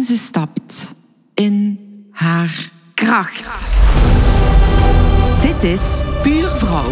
[0.00, 0.94] en ze stapt
[1.34, 1.78] in
[2.10, 3.76] haar kracht.
[5.40, 6.88] Dit is Puur Vrouw,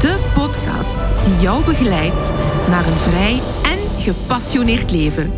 [0.00, 2.32] de podcast die jou begeleidt
[2.68, 5.32] naar een vrij en gepassioneerd leven.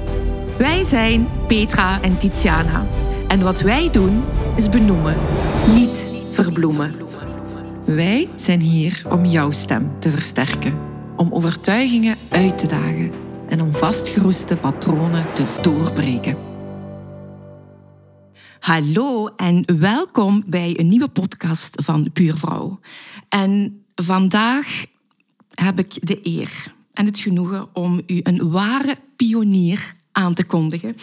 [0.59, 2.87] Wij zijn Petra en Tiziana.
[3.29, 4.25] En wat wij doen
[4.57, 5.17] is benoemen,
[5.75, 6.95] niet verbloemen.
[7.85, 10.75] Wij zijn hier om jouw stem te versterken,
[11.17, 13.13] om overtuigingen uit te dagen
[13.49, 16.54] en om vastgeroeste patronen te doorbreken.
[18.65, 22.81] Hallo en welkom bij een nieuwe podcast van Puurvrouw.
[23.29, 24.85] En vandaag
[25.55, 30.97] heb ik de eer en het genoegen om u een ware pionier aan te kondigen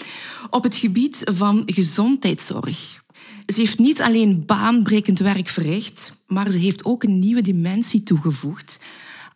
[0.49, 3.03] op het gebied van gezondheidszorg.
[3.45, 8.79] Ze heeft niet alleen baanbrekend werk verricht, maar ze heeft ook een nieuwe dimensie toegevoegd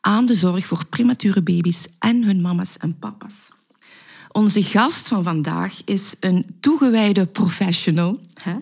[0.01, 3.49] aan de zorg voor premature baby's en hun mama's en papa's.
[4.35, 8.55] Onze gast van vandaag is een toegewijde professional hè,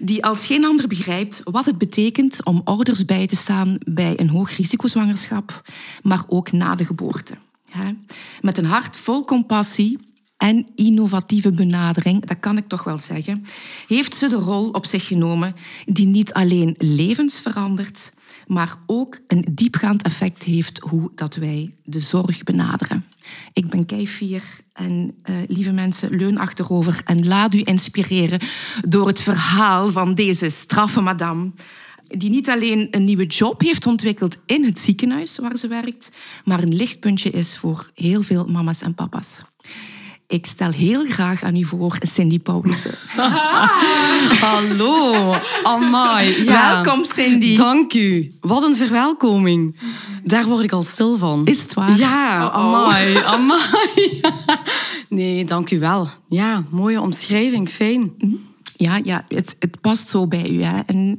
[0.00, 4.28] die als geen ander begrijpt wat het betekent om ouders bij te staan bij een
[4.28, 5.62] hoog risicozwangerschap,
[6.02, 7.34] maar ook na de geboorte.
[7.70, 7.92] Hè.
[8.40, 9.98] Met een hart vol compassie
[10.36, 13.44] en innovatieve benadering, dat kan ik toch wel zeggen,
[13.88, 18.12] heeft ze de rol op zich genomen die niet alleen levens verandert,
[18.46, 23.04] maar ook een diepgaand effect heeft hoe dat wij de zorg benaderen.
[23.52, 28.40] Ik ben Keifier en uh, lieve mensen, leun achterover en laat u inspireren
[28.88, 31.50] door het verhaal van deze straffe madame
[32.08, 36.12] die niet alleen een nieuwe job heeft ontwikkeld in het ziekenhuis waar ze werkt,
[36.44, 39.42] maar een lichtpuntje is voor heel veel mama's en papa's.
[40.28, 42.94] Ik stel heel graag aan u voor Cindy Paulussen.
[44.46, 46.44] Hallo, amai.
[46.44, 46.72] Ja.
[46.82, 47.56] Welkom Cindy.
[47.56, 48.32] Dank u.
[48.40, 49.76] Wat een verwelkoming.
[50.24, 51.46] Daar word ik al stil van.
[51.46, 51.96] Is het waar?
[51.96, 54.20] Ja, amai, amai.
[55.08, 56.08] Nee, dank u wel.
[56.28, 58.12] Ja, mooie omschrijving, fijn.
[58.18, 58.34] Mhm.
[58.76, 60.62] Ja, ja het, het past zo bij u.
[60.62, 60.80] Hè.
[60.80, 61.18] En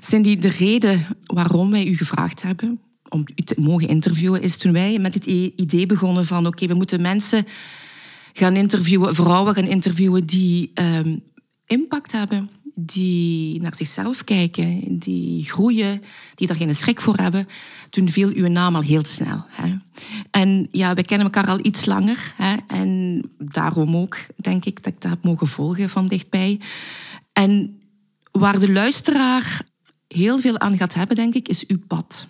[0.00, 4.72] Cindy, de reden waarom wij u gevraagd hebben om u te mogen interviewen, is toen
[4.72, 5.24] wij met het
[5.56, 7.46] idee begonnen van oké, we moeten mensen
[8.40, 11.16] gaan interviewen, vrouwen gaan interviewen die ehm,
[11.66, 16.02] impact hebben, die naar zichzelf kijken, die groeien,
[16.34, 17.48] die daar geen schrik voor hebben.
[17.90, 19.44] Toen viel uw naam al heel snel.
[19.48, 19.76] Hè.
[20.30, 22.34] En ja, we kennen elkaar al iets langer.
[22.36, 26.60] Hè, en daarom ook, denk ik, dat ik dat mogen volgen van dichtbij.
[27.32, 27.80] En
[28.32, 29.62] waar de luisteraar
[30.08, 32.28] heel veel aan gaat hebben, denk ik, is uw pad.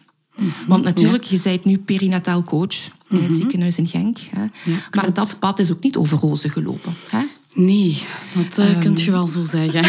[0.66, 2.76] Want natuurlijk, je bent nu perinataal coach
[3.08, 3.34] in het mhm.
[3.34, 4.18] ziekenhuis in Genk.
[4.18, 4.44] Hè.
[4.92, 6.94] maar dat pad is ook niet over rozen gelopen.
[7.10, 7.22] Hè?
[7.52, 8.02] Nee,
[8.34, 8.80] dat uh, um...
[8.80, 9.80] kunt je wel zo zeggen.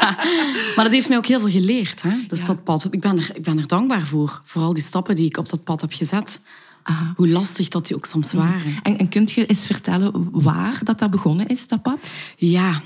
[0.76, 2.02] maar dat heeft mij ook heel veel geleerd.
[2.02, 2.16] Hè?
[2.26, 4.40] Dus dat pad, ik ben, er, ik ben er dankbaar voor.
[4.44, 6.40] Vooral die stappen die ik op dat pad heb gezet.
[6.82, 7.12] Aha.
[7.16, 8.74] Hoe lastig dat die ook soms waren.
[8.82, 11.98] En, en kunt je eens vertellen waar dat, dat begonnen is, dat pad?
[12.36, 12.80] Ja,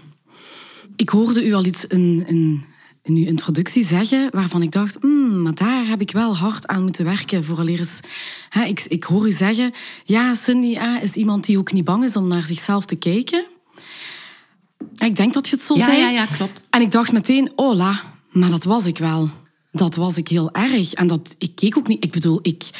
[0.96, 2.64] ik hoorde u al iets in, in
[3.04, 6.82] in uw introductie zeggen waarvan ik dacht, mm, maar daar heb ik wel hard aan
[6.82, 8.00] moeten werken voor eens.
[8.48, 9.72] Hè, ik, ik hoor u zeggen,
[10.04, 13.44] ja, Cindy is iemand die ook niet bang is om naar zichzelf te kijken.
[14.96, 15.98] Ik denk dat je het zo ja, zei.
[15.98, 16.66] Ja, ja, klopt.
[16.70, 19.30] En ik dacht meteen, oh la, maar dat was ik wel.
[19.72, 20.92] Dat was ik heel erg.
[20.92, 22.04] En dat, ik keek ook niet...
[22.04, 22.70] Ik bedoel, ik,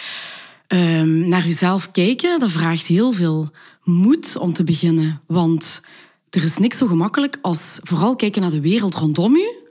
[0.69, 3.51] um, naar uzelf kijken, dat vraagt heel veel
[3.83, 5.21] moed om te beginnen.
[5.27, 5.83] Want
[6.31, 9.64] er is niks zo gemakkelijk als vooral kijken naar de wereld rondom u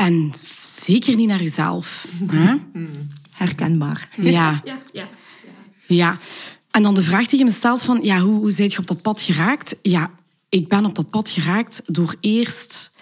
[0.00, 2.06] en zeker niet naar jezelf.
[2.26, 2.54] Hè?
[3.30, 4.08] Herkenbaar.
[4.16, 4.60] Ja.
[4.64, 5.08] ja, ja,
[5.86, 6.18] ja.
[6.70, 9.02] En dan de vraag die je me stelt van, ja, hoe, hoe je op dat
[9.02, 9.76] pad geraakt?
[9.82, 10.10] Ja,
[10.48, 12.92] ik ben op dat pad geraakt door eerst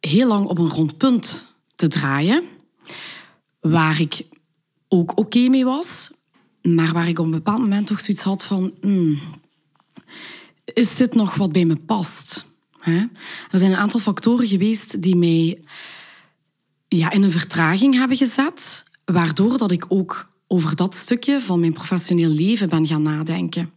[0.00, 2.44] heel lang op een rond punt te draaien,
[3.60, 4.22] waar ik
[4.88, 6.10] ook oké mee was,
[6.62, 9.18] maar waar ik op een bepaald moment toch zoiets had van, hmm,
[10.64, 12.46] is dit nog wat bij me past?
[13.50, 15.58] Er zijn een aantal factoren geweest die mij
[16.88, 21.72] ja, in een vertraging hebben gezet, waardoor dat ik ook over dat stukje van mijn
[21.72, 23.70] professioneel leven ben gaan nadenken.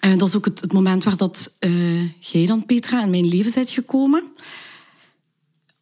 [0.00, 3.28] En dat is ook het, het moment waar dat, uh, jij dan, Petra, in mijn
[3.28, 4.24] leven bent gekomen.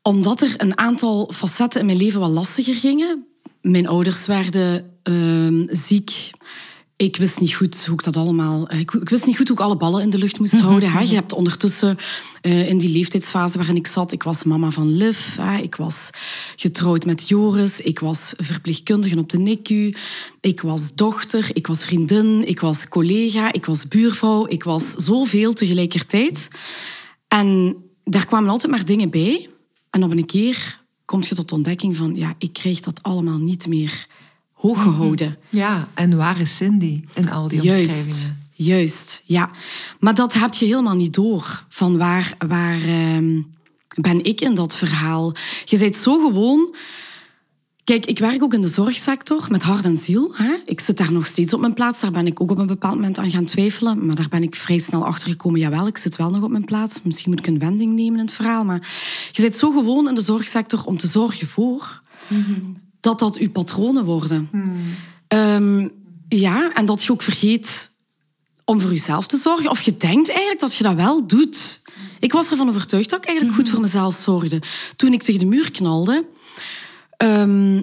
[0.02, 3.26] Omdat er een aantal facetten in mijn leven wat lastiger gingen.
[3.60, 6.30] Mijn ouders werden uh, ziek
[6.96, 8.68] ik wist niet goed hoe ik dat allemaal.
[8.68, 10.90] Eh, ik, wist niet goed hoe ik alle ballen in de lucht moest mhm, houden.
[10.90, 11.00] Hè.
[11.00, 11.08] Mhm.
[11.08, 11.96] Je hebt ondertussen
[12.42, 15.56] uh, in die leeftijdsfase waarin ik zat, ik was mama van Liv, hè.
[15.56, 16.10] ik was
[16.56, 19.94] getrouwd met Joris, ik was verpleegkundige op de NICU,
[20.40, 25.52] ik was dochter, ik was vriendin, ik was collega, ik was buurvrouw, ik was zoveel
[25.52, 26.48] tegelijkertijd.
[27.28, 29.48] En daar kwamen altijd maar dingen bij.
[29.90, 33.38] En op een keer kom je tot de ontdekking van, ja, ik kreeg dat allemaal
[33.38, 34.06] niet meer
[34.72, 35.38] gehouden.
[35.48, 37.80] Ja, en waar is Cindy in al die Juist.
[37.90, 38.42] omschrijvingen?
[38.54, 39.22] juist.
[39.24, 39.50] Ja.
[40.00, 41.64] Maar dat heb je helemaal niet door.
[41.68, 43.40] Van waar, waar ehm,
[44.00, 45.32] ben ik in dat verhaal?
[45.64, 46.74] Je bent zo gewoon...
[47.84, 50.34] Kijk, ik werk ook in de zorgsector met hart en ziel.
[50.36, 50.54] Hè?
[50.66, 52.00] Ik zit daar nog steeds op mijn plaats.
[52.00, 54.06] Daar ben ik ook op een bepaald moment aan gaan twijfelen.
[54.06, 55.60] Maar daar ben ik vrij snel achter gekomen.
[55.60, 57.02] Jawel, ik zit wel nog op mijn plaats.
[57.02, 58.64] Misschien moet ik een wending nemen in het verhaal.
[58.64, 58.88] Maar
[59.32, 62.02] je bent zo gewoon in de zorgsector om te zorgen voor...
[63.04, 64.48] dat dat uw patronen worden.
[65.28, 65.88] Ehm,
[66.28, 67.90] ja, en dat je ook vergeet
[68.64, 69.70] om voor jezelf te zorgen.
[69.70, 71.82] Of je denkt eigenlijk dat je dat wel doet.
[72.20, 74.62] Ik was ervan overtuigd dat ik eigenlijk goed voor mezelf zorgde.
[74.96, 76.24] Toen ik tegen de muur knalde...
[77.16, 77.82] ehm,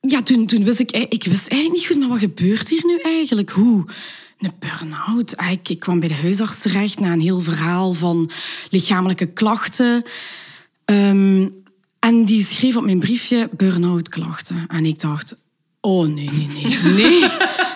[0.00, 0.90] ja, toen, toen wist ik...
[0.90, 3.50] Ik wist eigenlijk niet goed, maar wat gebeurt hier nu eigenlijk?
[3.50, 3.84] Hoe?
[4.38, 5.36] Een burn-out.
[5.36, 8.30] Ah, Ik, ik kwam bij de huisarts terecht na een heel verhaal van
[8.70, 10.02] lichamelijke klachten.
[10.84, 11.48] Ehm,
[12.04, 14.64] en die schreef op mijn briefje burn-out klachten.
[14.68, 15.36] En ik dacht,
[15.80, 17.28] oh nee, nee, nee, nee.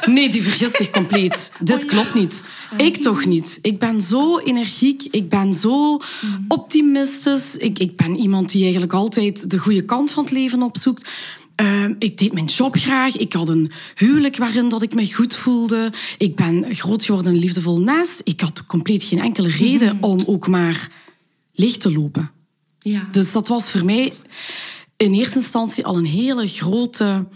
[0.07, 1.53] Nee, die vergist zich compleet.
[1.61, 2.45] Dit klopt niet.
[2.77, 3.59] Ik toch niet.
[3.63, 6.01] Ik ben zo energiek, ik ben zo
[6.49, 7.57] optimistisch.
[7.57, 11.09] Ik, ik ben iemand die eigenlijk altijd de goede kant van het leven opzoekt.
[11.55, 13.17] Ehm, ik deed mijn job graag.
[13.17, 15.93] Ik had een huwelijk waarin dat ik me goed voelde.
[16.19, 18.21] Ik ben groot geworden in liefdevol nest.
[18.25, 20.91] Ik had compleet geen enkele reden om ook maar
[21.55, 22.31] leeg te lopen.
[22.91, 23.09] Ja.
[23.13, 24.13] Dus dat was voor mij
[24.97, 27.27] in eerste instantie al een hele grote...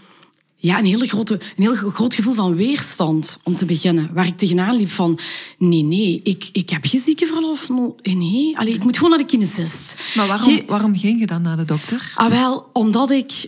[0.57, 4.11] Ja, een, hele grote, een heel groot gevoel van weerstand om te beginnen.
[4.15, 5.19] Waar ik tegenaan liep van...
[5.59, 7.69] Nee, nee, ik, ik heb geen ziekenverlof.
[7.69, 9.97] no- Nee, Allee, ik moet gewoon naar de kinesist.
[10.15, 12.13] Maar waarom, Ge- waarom ging je dan naar de dokter?
[12.15, 13.47] Ah, wel, omdat ik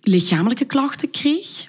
[0.00, 1.68] lichamelijke klachten kreeg.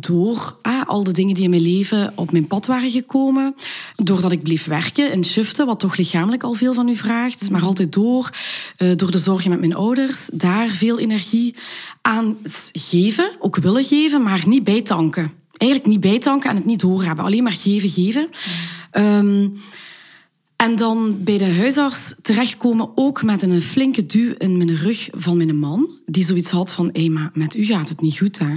[0.00, 3.54] Door ah, al de dingen die in mijn leven op mijn pad waren gekomen.
[3.96, 7.50] Doordat ik bleef werken in shiften, wat toch lichamelijk al veel van u vraagt.
[7.50, 8.30] Maar altijd door.
[8.76, 10.30] eh, door de zorgen met mijn ouders.
[10.32, 11.54] Daar veel energie
[12.02, 12.36] aan
[12.72, 13.30] geven.
[13.38, 15.32] Ook willen geven, maar niet bijtanken.
[15.56, 17.24] Eigenlijk niet bijtanken en het niet doorhebben.
[17.24, 18.28] Alleen maar geven, geven.
[18.90, 19.48] Ehm,
[20.56, 25.36] en dan bij de huisarts terechtkomen, ook met een flinke duw in mijn rug van
[25.36, 25.88] mijn man.
[26.06, 28.54] Die zoiets had van, hé, maar met u gaat het niet goed, hè.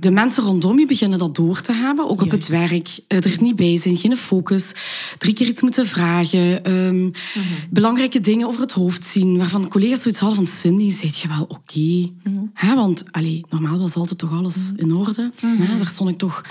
[0.00, 2.98] De mensen rondom je beginnen dat door te hebben, ook op het werk.
[3.08, 4.72] eh, Er niet bij zijn, geen focus.
[5.18, 6.64] Drie keer iets moeten vragen.
[6.64, 7.10] ehm,
[7.70, 9.36] Belangrijke dingen over het hoofd zien.
[9.38, 12.10] Waarvan collega's zoiets hadden van, Cindy, zeg je wel oké?
[12.54, 15.30] Hè, Want allee, normaal was altijd toch alles in orde.
[15.40, 16.42] Hè, Daar stond ik toch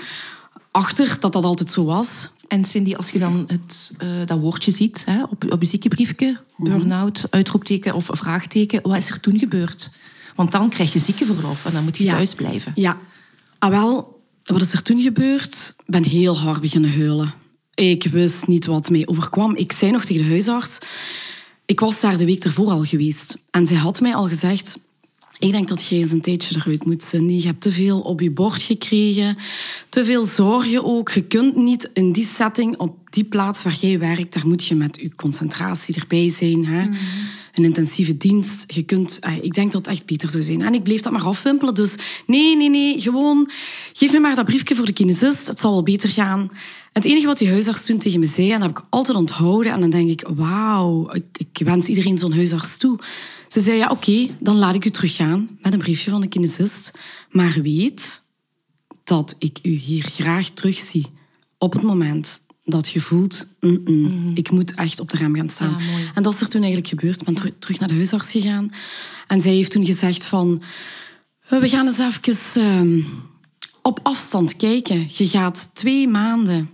[0.70, 2.28] achter dat dat altijd zo was.
[2.52, 6.38] En Cindy, als je dan het, eh, dat woordje ziet hè, op, op je ziekenbriefje,
[6.56, 9.90] burn-out, uitroepteken of vraagteken, wat is er toen gebeurd?
[10.34, 12.12] Want dan krijg je ziekenverlof en dan moet je Ja.
[12.12, 12.72] thuis blijven.
[12.74, 12.98] Ja.
[13.58, 15.74] Ah, wel, wat is er toen gebeurd?
[15.78, 17.34] Ik ben heel hard beginnen huilen.
[17.74, 19.56] Ik wist niet wat mij overkwam.
[19.56, 20.78] Ik zei nog tegen de huisarts...
[21.66, 23.38] Ik was daar de week ervoor al geweest.
[23.50, 24.78] En zij had mij al gezegd...
[25.42, 27.32] Ik denk dat jij eens een tijdje eruit moet, Cindy.
[27.32, 29.36] Je hebt te veel op je bord gekregen.
[29.88, 31.10] Te veel zorgen ook.
[31.10, 34.32] Je kunt niet in die setting, op die plaats waar jij werkt...
[34.32, 36.66] daar moet je met je concentratie erbij zijn.
[36.66, 36.88] Hè?
[37.52, 38.72] Een intensieve dienst.
[38.72, 40.62] Je kunt, eh, ik denk dat het echt beter zou zijn.
[40.62, 41.74] En ik bleef dat maar afwimpelen.
[41.74, 41.96] Dus
[42.26, 43.00] nee, nee, nee.
[43.00, 43.50] Gewoon,
[43.92, 45.46] geef me maar dat briefje voor de kinesist.
[45.46, 46.50] Het zal wel beter gaan.
[46.92, 49.72] Het enige wat die huisarts toen tegen me zei, en dat heb ik altijd onthouden.
[49.72, 52.98] En dan denk ik, wauw, ik, ik wens iedereen zo'n huisarts toe.
[53.52, 56.90] Ze zei, ja, oké, dan laat ik u teruggaan met een briefje van de kinesist.
[57.30, 58.22] Maar weet
[59.04, 61.06] dat ik u hier graag terugzie
[61.58, 65.50] op het moment dat je voelt, mm, mm, ik moet echt op de rem gaan
[65.50, 65.76] staan.
[65.78, 67.20] Ja, en dat is er toen eigenlijk gebeurd.
[67.20, 68.70] Ik ben teru- terug naar de huisarts gegaan.
[69.26, 70.62] En zij heeft toen gezegd van,
[71.48, 73.00] "Eh, we gaan eens even ehm,
[73.82, 75.06] op afstand kijken.
[75.08, 76.70] Je gaat twee maanden...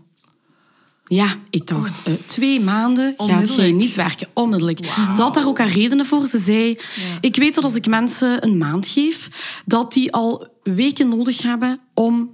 [1.08, 3.74] Ja, ik dacht, eh, twee maanden gaat Onmiddellijk.
[3.74, 4.28] niet werken.
[4.32, 4.84] Onmiddellijk.
[5.14, 6.26] Ze had daar ook haar redenen voor.
[6.26, 6.78] Ze zei,
[7.20, 9.28] ik weet dat als ik mensen een maand geef,
[9.66, 12.30] dat die al weken nodig hebben om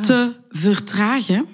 [0.00, 1.46] te vertragen.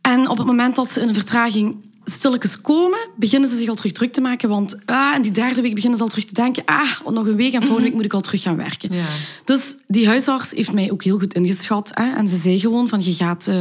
[0.00, 3.74] En op het moment dat ze in een vertraging stilletjes komen, beginnen ze zich al
[3.74, 4.48] terug druk te maken.
[4.48, 6.62] Want ah, in die derde week beginnen ze al terug te denken...
[6.64, 8.94] Ah, nog een week en volgende week moet ik al terug gaan werken.
[8.94, 9.04] Ja.
[9.44, 11.90] Dus die huisarts heeft mij ook heel goed ingeschat.
[11.94, 12.14] Hè?
[12.14, 13.56] En ze zei gewoon van, je gaat eh,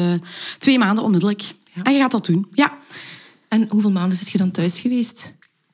[0.57, 1.53] twee maanden onmiddellijk.
[1.83, 2.73] En je gaat dat doen, ja.
[3.47, 5.33] En hoeveel maanden zit je dan thuis geweest?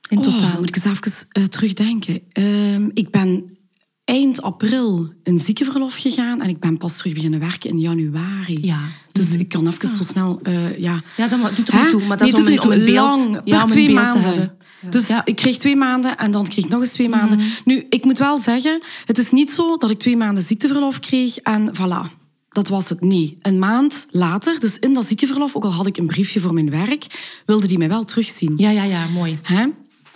[0.10, 0.50] In totaal?
[0.52, 2.22] Oh, moet ik eens even eh, terugdenken.
[2.32, 3.58] Ehm, ik ben
[4.04, 8.58] eind april in ziekenverlof gegaan en ik ben pas terug beginnen werken in januari.
[8.62, 8.80] Ja.
[9.12, 10.40] Dus ik kan even zo snel...
[10.44, 11.02] eh, ja.
[11.18, 12.00] Ja, dat doet er niet toe.
[12.06, 14.24] Maar dat nee, is om doet er een- beeld- Lang, ja, twee beeld maanden.
[14.24, 14.58] hebben.
[14.90, 15.22] Dus Ja.
[15.26, 17.40] ik kreeg twee maanden en dan kreeg ik nog eens twee maanden.
[17.66, 21.38] Nu, ik moet wel zeggen, het is niet zo dat ik twee maanden ziekteverlof kreeg
[21.38, 22.18] en voilà.
[22.50, 23.02] Dat was het.
[23.02, 23.38] Nee.
[23.42, 26.70] Een maand later, dus in dat ziekenverlof, ook al had ik een briefje voor mijn
[26.70, 27.06] werk,
[27.46, 28.54] wilde die mij wel terugzien.
[28.58, 29.40] Ja, ja, ja, mooi.
[29.42, 29.66] Hè?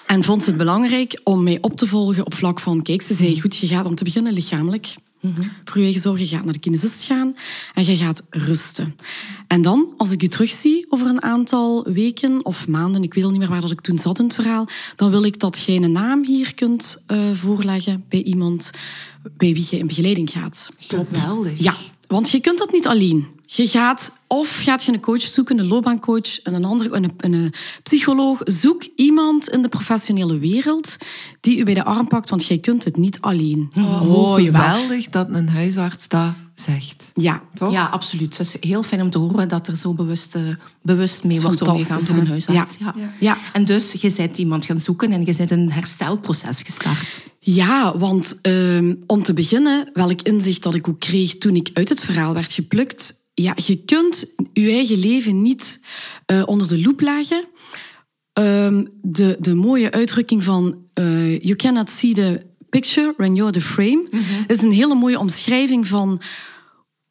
[0.05, 2.81] En vond ze het belangrijk om mij op te volgen op vlak van...
[2.81, 4.95] Kijk, ze zei, goed, je gaat om te beginnen lichamelijk
[5.63, 6.25] Voor je eigen zorgen.
[6.25, 7.35] Je gaat naar de kinesist gaan
[7.73, 8.95] en je gaat rusten.
[9.47, 13.29] En dan, als ik je terugzie over een aantal weken of maanden, ik weet al
[13.29, 15.75] niet meer waar dat ik toen zat in het verhaal, dan wil ik dat jij
[15.75, 18.71] een naam hier kunt eh, voorleggen bij iemand
[19.37, 20.69] bij wie je in begeleiding gaat.
[20.79, 21.63] Geweldig.
[21.63, 21.75] Ja,
[22.13, 23.27] want je kunt dat niet alleen.
[23.55, 28.41] Je gaat, of gaat je een coach zoeken, een loopbaancoach, een, andere, een, een psycholoog.
[28.43, 30.98] Zoek iemand in de professionele wereld
[31.41, 33.72] die u bij de arm pakt, want jij kunt het niet alleen.
[33.77, 37.12] Oh, oh geweldig dat een huisarts dat zegt.
[37.13, 37.72] Ja, toch?
[37.72, 38.38] Ja, absoluut.
[38.38, 40.41] Het is heel fijn om te horen dat er zo bewust, uh,
[40.81, 42.77] bewust mee wordt omgegaan door een huisarts.
[42.79, 42.93] Ja.
[42.98, 43.12] Ja.
[43.19, 43.38] ja.
[43.53, 47.22] En dus, je bent iemand gaan zoeken en je bent een herstelproces gestart.
[47.39, 51.89] Ja, want um, om te beginnen, welk inzicht dat ik ook kreeg toen ik uit
[51.89, 53.22] het verhaal werd geplukt.
[53.33, 55.79] Ja, je kunt je eigen leven niet
[56.31, 57.45] uh, onder de loep leggen.
[58.39, 63.61] Um, de, de mooie uitdrukking van uh, you cannot see the picture when you're the
[63.61, 64.43] frame, mm -hmm.
[64.47, 66.21] is een hele mooie omschrijving van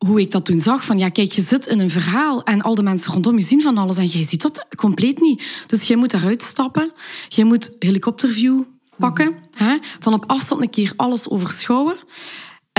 [0.07, 0.85] hoe ik dat toen zag.
[0.85, 3.63] Van ja, kijk, je zit in een verhaal en al de mensen rondom je zien
[3.63, 5.65] van alles en jij ziet dat compleet niet.
[5.67, 6.93] Dus jij moet eruit stappen.
[7.29, 8.63] Jij moet helikopterview
[8.97, 9.27] pakken.
[9.27, 9.67] Mm -hmm.
[9.67, 9.77] hè?
[10.01, 11.97] Van op afstand een keer alles overschouwen.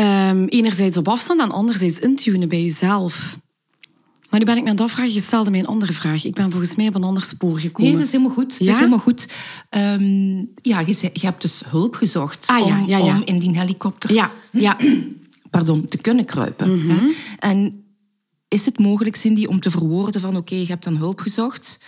[0.02, 3.38] Um, enerzijds op afstand en anderzijds intunen bij jezelf.
[4.30, 6.26] Maar nu ben ik me aan het afvragen, je stelde mij een andere vraag.
[6.26, 7.92] Ik ben volgens mij op een ander spoor gekomen.
[7.92, 8.52] Nee, dat is helemaal goed.
[8.52, 8.66] Ja?
[8.66, 9.28] Dat is helemaal goed.
[9.70, 14.14] Um, ja, je, je, hebt dus hulp gezocht ah, om, ja, om, in die helikopter
[14.14, 14.78] ja, ja.
[15.50, 16.86] Pardon, te kunnen kruipen.
[16.86, 17.08] Mhm.
[17.40, 17.86] En
[18.48, 21.80] is het mogelijk, Cindy, om te verwoorden van oké, je hebt dan hulp gezocht.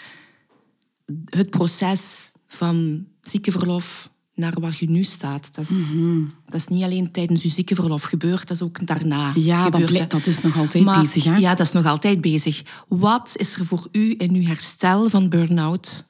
[1.30, 5.56] Het proces van ziekenverlof naar waar je nu staat.
[5.56, 6.22] Dat is, Mhm.
[6.46, 9.90] dat is niet alleen tijdens je ziekenverlof gebeurd, dat is ook daarna Ja, dat, gebeurd.
[9.92, 10.18] blijft- hè.
[10.18, 11.24] dat is nog altijd Maar- bezig.
[11.24, 11.36] Hè?
[11.36, 12.62] Ja, dat is nog altijd bezig.
[12.88, 16.06] Wat is er voor u in uw herstel van burn-out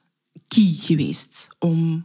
[0.48, 2.04] key geweest om,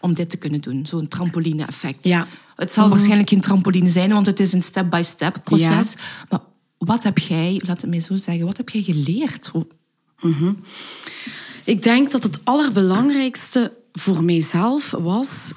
[0.00, 0.86] om dit te kunnen doen?
[0.86, 1.98] Zo'n trampoline-effect.
[2.04, 2.26] Ja.
[2.56, 5.94] Het zal waarschijnlijk geen trampoline zijn, want het is een step-by-step proces.
[6.28, 6.40] Maar
[6.78, 9.46] wat heb jij, laat het mij zo zeggen, wat heb jij geleerd?
[9.46, 9.66] Hoe-
[11.64, 15.52] Ik denk dat het allerbelangrijkste voor mijzelf was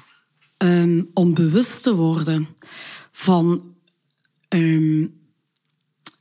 [0.56, 2.48] ehm, om bewust te worden
[3.12, 3.74] van
[4.48, 5.06] ehm,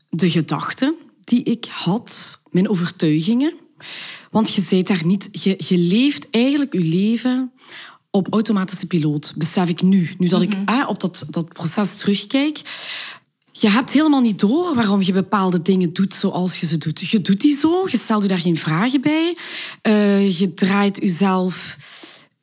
[0.09, 3.53] de gedachten die ik had, mijn overtuigingen.
[4.31, 7.51] Want je zei daar niet, je, je leeft eigenlijk je leven
[8.11, 10.09] op automatische piloot, besef ik nu.
[10.17, 12.61] Nu dat ik eh, op dat, dat proces terugkijk.
[13.51, 16.99] Je hebt helemaal niet door waarom je bepaalde dingen doet zoals je ze doet.
[16.99, 19.35] Je doet die zo, je stelt je daar geen vragen bij.
[19.81, 21.77] Eh, je draait jezelf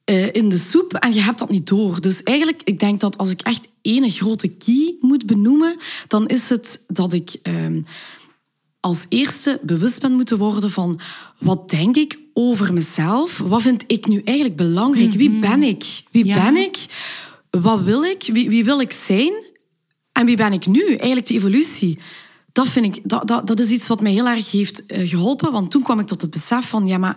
[0.04, 2.00] eh, in de soep en je hebt dat niet door.
[2.00, 5.76] Dus eigenlijk, ik denk dat als ik echt één grote key moet benoemen,
[6.08, 7.80] dan is het dat ik ehm,
[8.80, 11.00] als eerste bewust ben moeten worden van
[11.38, 13.38] wat denk ik over mezelf?
[13.38, 15.12] Wat vind ik nu eigenlijk belangrijk?
[15.12, 15.84] Wie ben ik?
[16.10, 16.44] Wie Ja.
[16.44, 16.76] ben ik?
[17.50, 18.28] Wat wil ik?
[18.32, 19.32] Wie, wie wil ik zijn?
[20.12, 20.86] En wie ben ik nu?
[20.86, 21.98] Eigenlijk die evolutie.
[22.52, 25.52] Dat, vind ik, dat, dat, dat is iets wat mij heel erg heeft eh, geholpen.
[25.52, 26.86] Want toen kwam ik tot het besef van...
[26.86, 27.16] Ja, maar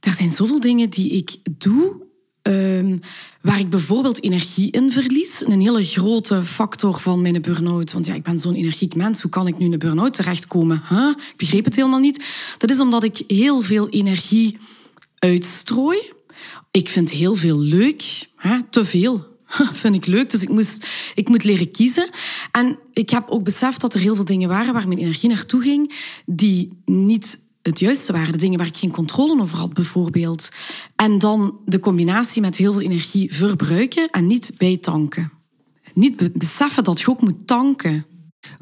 [0.00, 2.06] er zijn zoveel dingen die ik doe...
[2.42, 2.98] ehm,
[3.40, 5.44] waar ik bijvoorbeeld energie in verlies.
[5.46, 7.92] Een hele grote factor van mijn burn-out.
[7.92, 9.22] Want ja, ik ben zo'n energiek mens.
[9.22, 10.82] Hoe kan ik nu in een burn-out terechtkomen?
[11.30, 12.24] Ik begreep het helemaal niet.
[12.58, 14.58] Dat is omdat ik heel veel energie
[15.18, 15.98] uitstrooi.
[16.70, 18.28] Ik vind heel veel leuk.
[18.70, 19.26] Te veel
[19.82, 20.30] vind ik leuk.
[20.30, 22.08] Dus ik, moest, ik moet leren kiezen.
[22.52, 25.62] En ik heb ook beseft dat er heel veel dingen waren waar mijn energie naartoe
[25.62, 25.94] ging,
[26.26, 28.32] die niet het juiste waren.
[28.32, 30.48] De dingen waar ik geen controle over had, bijvoorbeeld.
[30.96, 35.32] En dan de combinatie met heel veel energie verbruiken en niet bijtanken.
[35.94, 38.06] Niet be- beseffen dat je ook moet tanken.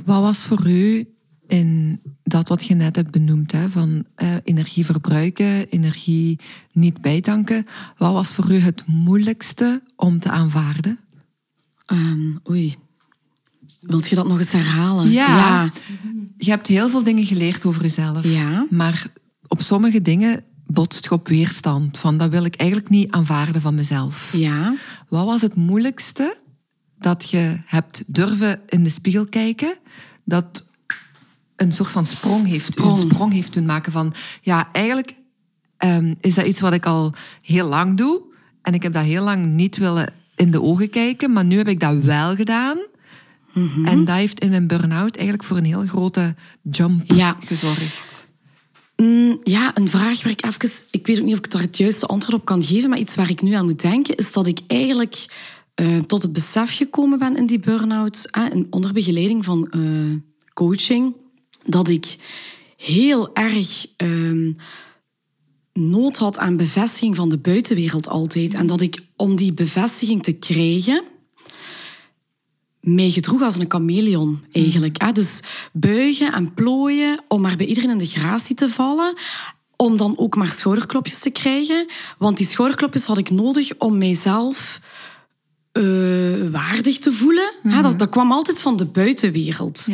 [0.05, 1.09] Wat was voor u
[1.47, 6.39] in dat wat je net hebt benoemd, hè, van eh, energie verbruiken, energie
[6.73, 10.99] niet bijtanken, wat was voor u het moeilijkste om te aanvaarden?
[11.87, 12.77] Ehm, oei.
[13.87, 15.11] Wilt je dat nog eens herhalen?
[15.11, 15.37] Ja.
[15.37, 15.71] ja.
[16.39, 18.67] Je hebt heel veel dingen geleerd over jezelf, Ja.
[18.71, 19.07] maar
[19.49, 21.99] op sommige dingen botst je op weerstand.
[21.99, 24.33] Van dat wil ik eigenlijk niet aanvaarden van mezelf.
[24.33, 24.75] Ja.
[25.09, 26.37] Wat was het moeilijkste
[26.99, 29.75] dat je hebt durven in de spiegel kijken,
[30.25, 30.65] dat
[31.57, 32.99] een soort van sprong heeft, Sprong.
[32.99, 35.15] Een sprong heeft doen maken van, ja, eigenlijk
[35.77, 37.13] ehm, is dat iets wat ik al
[37.43, 38.21] heel lang doe
[38.63, 41.69] en ik heb dat heel lang niet willen in de ogen kijken, maar nu heb
[41.69, 42.79] ik dat wel gedaan.
[43.57, 43.85] Mhm.
[43.85, 46.35] En dat heeft in mijn burn-out eigenlijk voor een heel grote
[46.71, 47.37] jump Ja.
[47.41, 48.27] gezorgd.
[48.97, 50.71] Mm, ja, een vraag waar ik even...
[50.91, 53.15] Ik weet ook niet of ik daar het juiste antwoord op kan geven, maar iets
[53.15, 55.27] waar ik nu aan moet denken, is dat ik eigenlijk
[55.75, 59.81] eh, tot het besef gekomen ben in die burn-out, en onder begeleiding van eh,
[60.53, 61.15] coaching,
[61.65, 62.17] dat ik
[62.77, 64.53] heel erg ehm,
[65.73, 68.55] nood had aan bevestiging van de buitenwereld altijd.
[68.55, 71.03] En dat ik, om die bevestiging te krijgen,
[72.87, 75.15] mij gedroeg als een chameleon eigenlijk.
[75.15, 75.41] Dus
[75.73, 79.15] buigen en plooien om maar bij iedereen in de gratie te vallen.
[79.77, 81.87] Om dan ook maar schouderklopjes te krijgen.
[82.19, 84.81] Want die schouderklopjes had ik nodig om mijzelf
[85.73, 85.83] eh,
[86.51, 87.53] waardig te voelen.
[87.63, 89.87] Hè, dat, dat kwam altijd van de buitenwereld.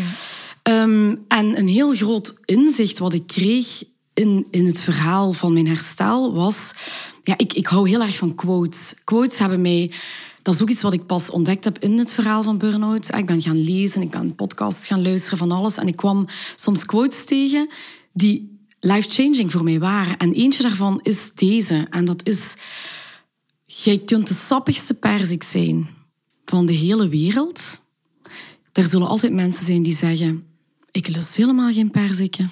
[0.63, 3.83] Ehm, en een heel groot inzicht wat ik kreeg
[4.15, 6.73] in, in het verhaal van mijn herstel was...
[7.25, 8.95] Ja, ik, ik hou heel erg van quotes.
[9.05, 9.91] Quotes hebben mij...
[10.43, 13.15] Dat is ook iets wat ik pas ontdekt heb in het verhaal van burn-out.
[13.15, 15.77] Ik ben gaan lezen, ik ben podcasts gaan luisteren van alles.
[15.77, 17.69] En ik kwam soms quotes tegen
[18.13, 20.17] die life-changing voor mij waren.
[20.17, 21.87] En eentje daarvan is deze.
[21.91, 22.57] En dat is...
[23.67, 25.89] Jij kunt de sappigste perzik zijn
[26.45, 27.81] van de hele wereld.
[28.73, 30.47] Er zullen altijd mensen zijn die zeggen...
[30.91, 32.51] Ik lust helemaal geen perziken.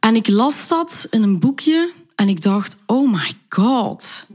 [0.00, 2.76] En ik las dat in een boekje en ik dacht...
[2.86, 4.26] Oh my god.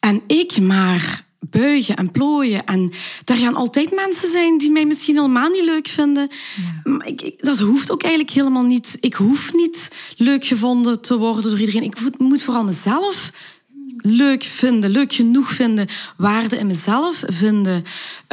[0.00, 2.64] En ik maar buigen en plooien.
[2.66, 2.90] En
[3.24, 6.28] er gaan altijd mensen zijn die mij misschien helemaal niet leuk vinden.
[6.84, 8.96] Maar ik, ik- dat hoeft ook eigenlijk helemaal niet.
[9.00, 11.82] Ik hoef niet leuk gevonden te worden door iedereen.
[11.82, 13.30] Ik moet- moet vooral mezelf
[13.96, 15.86] leuk vinden, leuk genoeg vinden,
[16.16, 17.84] waarde in mezelf vinden.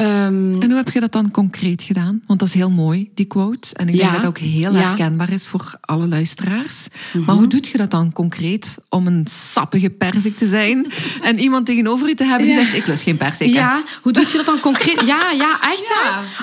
[0.01, 2.21] Ehm, En hoe heb je dat dan concreet gedaan?
[2.27, 3.73] Want dat is heel mooi, die quote.
[3.75, 4.69] En ik denk dat dat ook heel Ja.
[4.69, 4.79] Mhm.
[4.79, 6.87] herkenbaar is voor alle luisteraars.
[7.25, 10.91] Maar hoe doet je dat dan concreet om een sappige perzik te zijn
[11.21, 12.61] en iemand tegenover je te hebben die Ja.
[12.63, 13.47] zegt, ik lust geen perzik.
[13.47, 15.01] Ja, hoe doe je dat dan concreet?
[15.11, 15.93] Ja, ja, echt?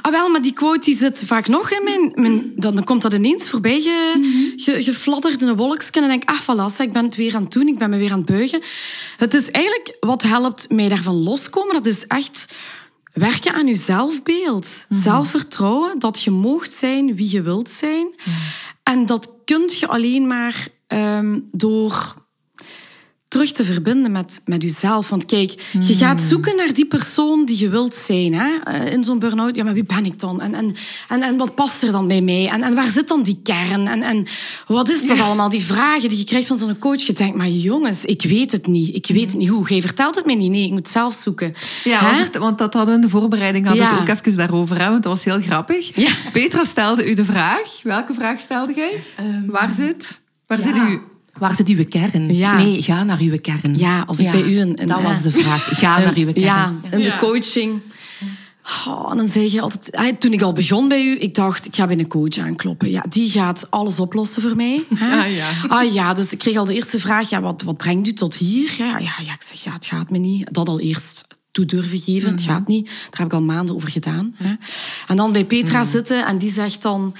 [0.02, 2.12] Ah, wel, maar die quote die zit vaak nog in mijn...
[2.14, 4.28] mijn dan, dan komt dat ineens voorbij ge, Mhm.
[4.76, 5.90] ge- gefladderd in een wolkje.
[5.92, 7.66] En dan denk ik, ah, voilà, ik ben het weer aan het doen.
[7.68, 8.62] Ik ben me weer aan het buigen.
[9.16, 12.54] Het is eigenlijk, wat helpt mij daarvan loskomen, dat is echt
[13.18, 14.86] werken aan je zelfbeeld.
[14.88, 15.00] Mhm.
[15.00, 18.14] Zelfvertrouwen, dat je moogt zijn wie je wilt zijn.
[18.82, 22.14] En dat kun je alleen maar ehm, door
[23.28, 25.08] terug te verbinden met, met jezelf.
[25.08, 28.56] Want kijk, je gaat zoeken naar die persoon die je wilt zijn hè?
[28.64, 29.56] eh, in zo'n burn-out.
[29.56, 30.40] Ja, maar wie ben ik dan?
[30.40, 30.74] En, en,
[31.08, 32.48] en, en wat past er dan bij mij?
[32.48, 33.86] En, en waar zit dan die kern?
[33.86, 34.26] En, en
[34.66, 35.48] wat is dat allemaal?
[35.48, 37.02] Die vragen die je krijgt van zo'n coach.
[37.02, 38.94] Je denkt, maar jongens, ik weet het niet.
[38.94, 39.68] Ik weet het niet hoe.
[39.68, 40.50] Jij vertelt het mij niet.
[40.50, 41.54] Nee, ik moet zelf zoeken.
[41.84, 44.00] Ja, want- want dat hadden we in de voorbereiding hadden we Ja.
[44.00, 45.96] het ook even daarover, hè, want dat was heel grappig.
[45.96, 46.10] Ja.
[46.32, 47.80] Petra stelde u de vraag.
[47.82, 49.02] Welke vraag stelde jij?
[49.46, 50.20] Waar zit?
[50.46, 51.00] Waar zit u?
[51.38, 52.34] Waar zit uw kern?
[52.34, 52.56] Ja.
[52.56, 53.76] Nee, ga naar uw kern.
[53.78, 55.78] Ja, als ik bij u een- een- Dat was de vraag.
[55.78, 56.40] Ga naar uw kern.
[56.40, 57.18] Ja, in de Ja.
[57.18, 57.80] coaching.
[58.86, 60.20] Oh, en dan zeg je altijd...
[60.20, 62.90] Toen ik al begon bij u, ik dacht, ik ga bij een coach aankloppen.
[62.90, 64.82] Ja, die gaat alles oplossen voor mij.
[64.94, 65.16] Hè?
[65.24, 65.48] Ah, ja.
[65.68, 68.34] Ah, ja, dus ik kreeg al de eerste vraag, ja, wat, wat brengt u tot
[68.34, 68.74] hier?
[68.78, 70.48] Ja, ja, ja, ik zeg, ja, het gaat me niet.
[70.54, 72.84] Dat al eerst toe durven geven, het gaat niet.
[72.86, 74.34] Daar heb ik al maanden over gedaan.
[74.36, 74.54] Hè?
[75.06, 77.14] En dan bij Petra zitten en die zegt dan...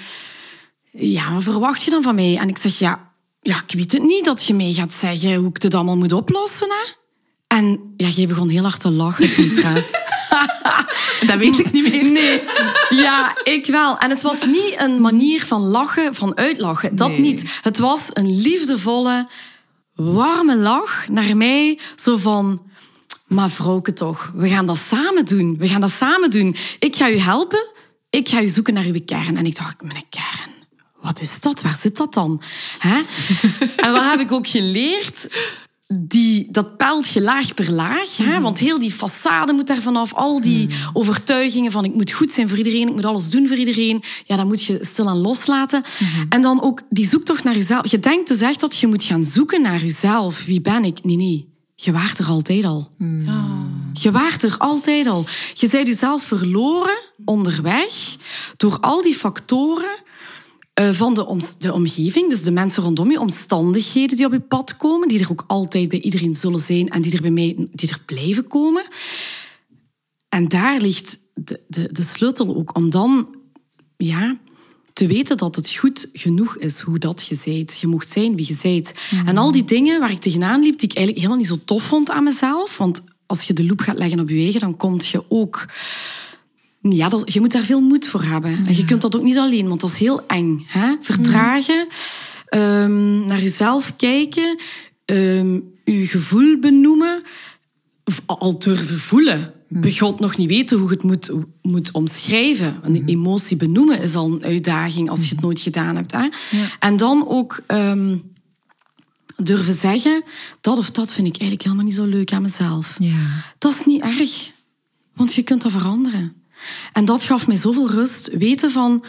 [0.93, 2.37] Ja, wat verwacht je dan van mij?
[2.37, 3.01] En ik zeg, ja,
[3.49, 6.13] ja, ik weet het niet dat je mij gaat zeggen hoe ik dit allemaal moet
[6.13, 6.69] oplossen.
[6.69, 6.93] Hè?
[7.57, 9.73] En ja, jij begon heel hard te lachen, Petra.
[11.27, 12.05] Dat weet ik niet meer.
[12.11, 12.43] Nee,
[12.89, 13.99] ja, ik wel.
[13.99, 16.97] En het was niet een manier van lachen, van uitlachen.
[16.97, 17.21] Dat Nee.
[17.21, 17.59] niet.
[17.63, 19.29] Het was een liefdevolle,
[19.95, 21.79] warme lach naar mij.
[21.97, 22.63] Zo van,
[23.27, 25.57] maar vrouwke toch, we gaan dat samen doen.
[25.59, 26.57] We gaan dat samen doen.
[26.79, 27.67] Ik ga u helpen.
[28.11, 29.37] Ik ga u zoeken naar uw kern.
[29.37, 30.58] En ik dacht, mijn kern?
[31.09, 31.63] Wat is dat?
[31.63, 32.43] Waar zit dat dan?
[32.79, 33.01] Hè?
[33.85, 35.29] en wat heb ik ook geleerd?
[35.95, 38.17] die, dat pelt je laag per laag.
[38.17, 38.41] Hè?
[38.41, 40.15] Want heel die façade moet daar vanaf.
[40.15, 43.57] Al die overtuigingen van ik moet goed zijn voor iedereen, ik moet alles doen voor
[43.57, 44.03] iedereen.
[44.25, 45.83] Ja, dat moet je stilaan loslaten.
[46.29, 47.91] En dan ook die zoektocht naar jezelf.
[47.91, 50.45] Je denkt dus echt dat je moet gaan zoeken naar jezelf.
[50.45, 51.05] Wie ben ik?
[51.05, 51.49] Nee, nee.
[51.75, 52.91] Je waart er altijd al.
[53.93, 55.25] Je waart er altijd al.
[55.55, 58.17] Je bent jezelf verloren onderweg
[58.57, 60.07] door al die factoren
[60.79, 64.41] eh, van de, om, de omgeving, dus de mensen rondom je, omstandigheden die op je
[64.41, 67.69] pad komen, die er ook altijd bij iedereen zullen zijn en die er bij mij
[67.73, 68.87] die er blijven komen.
[70.29, 73.37] En daar ligt de, de, de sleutel ook om dan
[73.97, 74.39] ja,
[74.93, 77.79] te weten dat het goed genoeg is hoe dat je zijt.
[77.81, 78.95] Je mocht zijn wie je zijt.
[79.27, 81.83] En al die dingen waar ik tegenaan liep, die ik eigenlijk helemaal niet zo tof
[81.83, 85.01] vond aan mezelf, want als je de loep gaat leggen op je eigen, dan kom
[85.01, 85.67] je ook
[86.81, 88.67] ja, dat, je moet daar veel moed voor hebben.
[88.67, 90.65] En je kunt dat ook niet alleen, want dat is heel eng.
[90.67, 90.95] Hè?
[91.01, 91.87] Vertragen,
[92.47, 94.59] ehm, naar jezelf kijken,
[95.05, 97.23] ehm, je gevoel benoemen,
[98.27, 99.53] al durven voelen.
[99.69, 102.81] Begot nog niet weten hoe je het moet, moet omschrijven.
[102.83, 106.13] Een emotie benoemen is al een uitdaging als je het nooit gedaan hebt.
[106.13, 106.29] Hè?
[106.79, 108.17] En dan ook ehm,
[109.37, 110.23] durven zeggen,
[110.61, 112.97] dat of dat vind ik eigenlijk helemaal niet zo leuk aan mezelf.
[112.99, 113.45] Ja.
[113.59, 114.51] Dat is niet erg,
[115.15, 116.33] want je kunt dat veranderen.
[116.93, 118.37] En dat gaf mij zoveel rust.
[118.37, 119.05] Weten van,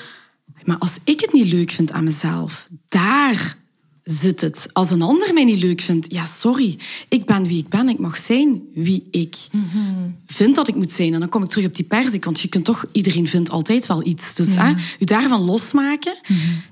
[0.63, 3.57] maar als ik het niet leuk vind aan mezelf, daar
[4.03, 4.69] zit het.
[4.73, 6.77] Als een ander mij niet leuk vindt, ja, sorry.
[7.09, 7.89] Ik ben wie ik ben.
[7.89, 9.35] Ik mag zijn wie ik
[10.27, 11.13] vind dat ik moet zijn.
[11.13, 12.25] En dan kom ik terug op die persik.
[12.25, 14.35] Want je kunt toch, iedereen vindt altijd wel iets.
[14.35, 16.17] Dus hè, u daarvan losmaken,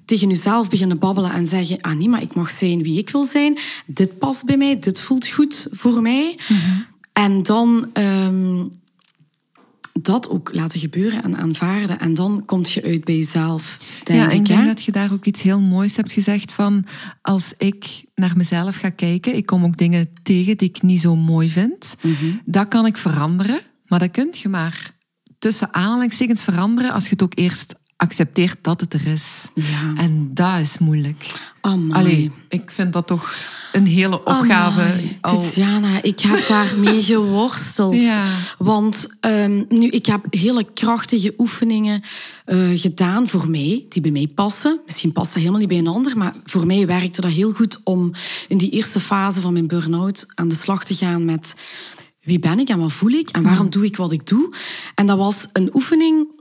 [0.05, 3.25] tegen uzelf beginnen babbelen en zeggen: Ah nee, maar ik mag zijn wie ik wil
[3.25, 3.57] zijn.
[3.85, 6.39] Dit past bij mij, dit voelt goed voor mij.
[7.13, 7.89] En dan.
[7.93, 8.65] ehm,
[10.01, 11.99] dat ook laten gebeuren en aanvaarden.
[11.99, 14.33] En dan kom je uit bij jezelf, denk ja, ik.
[14.33, 14.65] ik denk hè?
[14.65, 16.85] dat je daar ook iets heel moois hebt gezegd van
[17.21, 21.15] als ik naar mezelf ga kijken, ik kom ook dingen tegen die ik niet zo
[21.15, 21.95] mooi vind.
[22.01, 22.13] Mhm.
[22.45, 24.91] Dat kan ik veranderen, maar dat kun je maar
[25.39, 29.47] tussen aanhalingstekens veranderen als je het ook eerst accepteert dat het er is.
[29.53, 29.93] Ja.
[29.95, 31.39] En dat is moeilijk.
[31.61, 33.35] Allee, ik vind dat toch
[33.71, 34.99] een hele opgave.
[35.21, 38.03] Tatjana, ik heb daarmee geworsteld.
[38.03, 38.25] Ja.
[38.57, 42.01] Want ehm, nu, ik heb hele krachtige oefeningen
[42.45, 44.79] eh, gedaan voor mij, die bij mij passen.
[44.85, 47.79] Misschien past dat helemaal niet bij een ander, maar voor mij werkte dat heel goed
[47.83, 48.11] om
[48.47, 51.55] in die eerste fase van mijn burn-out aan de slag te gaan met
[52.21, 54.53] wie ben ik en wat voel ik en waarom doe ik wat ik doe.
[54.95, 56.35] En dat was een oefening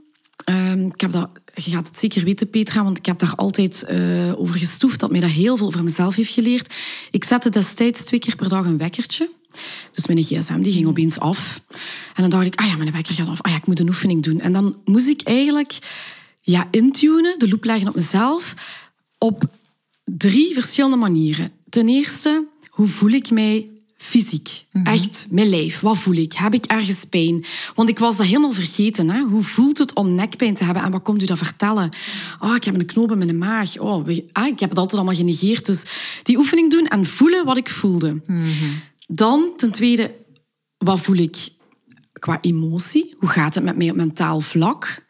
[0.47, 1.29] Ehm, ik heb dat,
[1.63, 5.11] je gaat het zeker weten, Petra, want ik heb daar altijd eh, over gestoefd, dat
[5.11, 6.73] mij dat heel veel over mezelf heeft geleerd.
[7.11, 9.29] Ik zette destijds twee keer per dag een wekkertje.
[9.91, 11.61] Dus mijn gsm die ging opeens af.
[12.13, 13.41] En dan dacht ik, ah ja, mijn wekker gaat af.
[13.41, 14.39] Ah ja, ik moet een oefening doen.
[14.39, 15.77] En dan moest ik eigenlijk
[16.41, 18.53] ja, intunen, de loop leggen op mezelf,
[19.17, 19.43] op
[20.05, 21.51] drie verschillende manieren.
[21.69, 23.69] Ten eerste, hoe voel ik mij
[24.07, 24.65] fysiek?
[24.83, 25.79] Echt, mijn lijf.
[25.79, 26.33] Wat voel ik?
[26.33, 27.45] Heb ik ergens pijn?
[27.75, 29.09] Want ik was dat helemaal vergeten.
[29.09, 29.21] Hè?
[29.21, 30.83] Hoe voelt het om nekpijn te hebben?
[30.83, 31.89] En wat komt u dat vertellen?
[32.39, 33.79] Ah, ik heb een knoop in mijn maag.
[33.79, 35.65] Oh, we- ah, ik heb het altijd allemaal genegeerd.
[35.65, 35.85] Dus
[36.23, 38.21] die oefening doen en voelen wat ik voelde.
[39.07, 40.15] Dan, ten tweede,
[40.77, 41.49] wat voel ik
[42.13, 43.15] qua emotie?
[43.17, 45.05] Hoe gaat het met mij op mentaal vlak?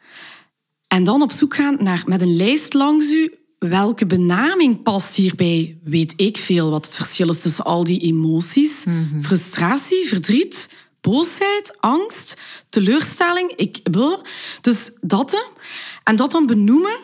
[0.88, 5.78] En dan op zoek gaan naar, met een lijst langs u, welke benaming past hierbij?
[5.84, 8.84] Weet ik veel wat het verschil is tussen al die emoties?
[9.22, 10.68] Frustratie, verdriet,
[11.00, 13.52] boosheid, angst, teleurstelling.
[13.56, 14.22] Ik, wil.
[14.60, 15.50] dus dat.
[16.04, 16.98] En dat dan benoemen,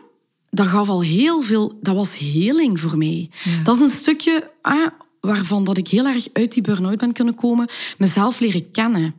[0.51, 1.79] dat gaf al heel veel...
[1.81, 3.31] Dat was heling voor mij.
[3.63, 4.87] Dat is een stukje ah,
[5.21, 7.69] waarvan dat ik heel erg uit die burn-out ben kunnen komen.
[7.99, 9.15] Mezelf leren kennen.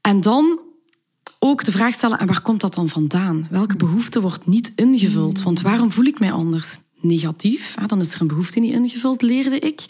[0.00, 0.60] En dan
[1.38, 3.46] ook de vraag stellen, en waar komt dat dan vandaan?
[3.50, 5.42] Welke behoefte wordt niet ingevuld?
[5.42, 6.78] Want waarom voel ik mij anders?
[7.00, 9.84] Negatief, hè, dan is er een behoefte niet ingevuld, leerde ik.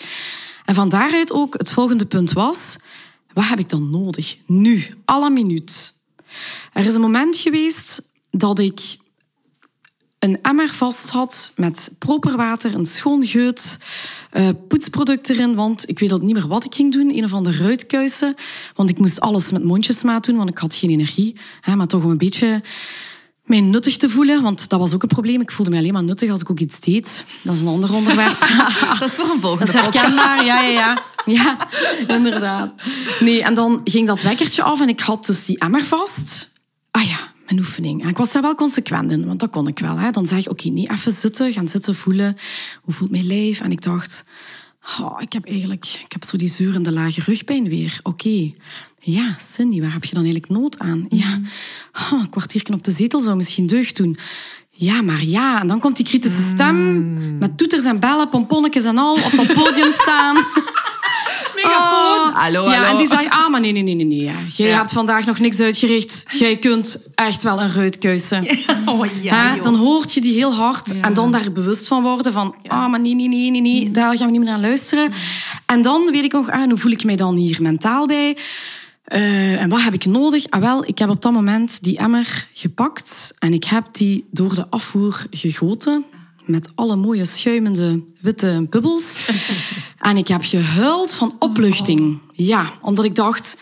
[0.64, 2.76] En van daaruit ook het volgende punt was,
[3.32, 4.36] wat heb ik dan nodig?
[4.46, 5.94] Nu, la minuut.
[6.72, 8.96] Er is een moment geweest dat ik
[10.18, 13.78] een emmer vast had met proper water, een schoon geut,
[14.30, 17.16] eh, poetsproduct erin, want ik weet al niet meer wat ik ging doen.
[17.16, 18.34] Een of andere ruitkuisen,
[18.74, 21.36] want ik moest alles met mondjesmaat doen, want ik had geen energie.
[21.60, 22.62] Hè, maar toch om een beetje
[23.44, 25.40] mij nuttig te voelen, want dat was ook een probleem.
[25.40, 27.24] Ik voelde me alleen maar nuttig als ik ook iets deed.
[27.42, 28.38] Dat is een ander onderwerp.
[28.98, 30.98] Dat is voor een volgende Dat is herkenbaar, ja, ja, ja.
[31.24, 31.56] Ja,
[32.06, 32.72] inderdaad.
[33.20, 36.50] Nee, en dan ging dat wekkertje af en ik had dus die emmer vast.
[36.90, 38.02] Ah ja, mijn oefening.
[38.02, 39.96] En ik was daar wel consequent in, want dat kon ik wel.
[39.96, 40.10] Hè.
[40.10, 42.36] Dan zeg ik, oké, nee, even zitten, gaan zitten, voelen.
[42.82, 43.60] Hoe voelt mijn lijf?
[43.60, 44.24] En ik dacht,
[45.00, 48.00] oh, ik heb eigenlijk ik heb zo die zeurende lage rugpijn weer.
[48.02, 48.52] Oké,
[49.00, 51.06] ja, Cindy, waar heb je dan eigenlijk nood aan?
[51.08, 51.40] Ja,
[51.92, 54.18] oh, een kwartiertje op de zetel zou misschien deugd doen.
[54.70, 55.60] Ja, maar ja.
[55.60, 59.52] En dan komt die kritische stem met toeters en bellen, pomponnetjes en al op dat
[59.52, 60.36] podium staan.
[61.64, 62.28] Megafoon.
[62.28, 62.34] Oh.
[62.36, 62.88] Hallo, Ja, hallo.
[62.90, 64.04] en die zei, ah, maar nee, nee, nee, nee.
[64.06, 64.22] nee.
[64.24, 64.32] ja.
[64.54, 64.76] Jij Ja.
[64.76, 66.24] hebt vandaag nog niks uitgericht.
[66.30, 68.46] Jij kunt echt wel een ruitkuisen.
[68.86, 69.60] Oh Hè?
[69.60, 73.00] Dan hoort je die heel hard en dan daar bewust van worden van, ah, maar
[73.00, 75.10] nee, nee, nee, nee, nee, daar gaan we niet meer naar luisteren.
[75.66, 78.36] En dan weet ik nog, ah, hoe voel ik mij dan hier mentaal bij?
[79.04, 80.46] Eh, en wat heb ik nodig?
[80.50, 84.54] Ah, wel, ik heb op dat moment die emmer gepakt en ik heb die door
[84.54, 86.04] de afvoer gegoten
[86.48, 89.20] met alle mooie schuimende witte bubbels.
[89.98, 92.20] en ik heb gehuild van opluchting.
[92.32, 93.56] Ja, omdat ik dacht...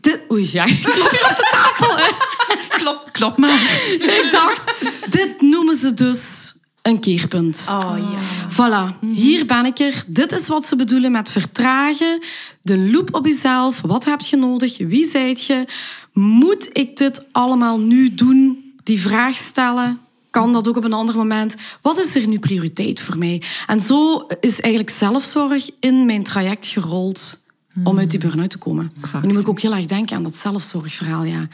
[0.00, 1.96] Dit, oei, ja, ik klop hier op de tafel.
[1.96, 2.10] Hè.
[2.78, 3.60] Klop, klop maar.
[4.22, 4.74] Ik dacht,
[5.10, 7.66] dit noemen ze dus een keerpunt.
[7.68, 8.18] Oh ja.
[8.50, 10.04] Voilà, hier ben ik er.
[10.06, 12.22] Dit is wat ze bedoelen met vertragen.
[12.62, 13.80] De loop op jezelf.
[13.80, 14.78] Wat heb je nodig?
[14.78, 15.64] Wie zijt je?
[16.12, 18.72] Moet ik dit allemaal nu doen?
[18.82, 20.00] Die vraag stellen.
[20.34, 21.54] Kan dat ook op een ander moment?
[21.82, 23.42] Wat is er nu prioriteit voor mij?
[23.66, 27.40] En zo is eigenlijk zelfzorg in mijn traject gerold
[27.84, 28.92] om uit die burn-out te komen.
[29.12, 31.24] En nu moet ik ook heel erg denken aan dat zelfzorgverhaal.
[31.24, 31.48] Ja.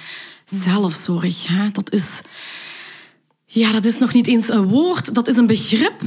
[0.45, 1.71] Zelfzorg, hè?
[1.71, 2.21] dat is...
[3.47, 6.03] Ja, dat is nog niet eens een woord, dat is een begrip.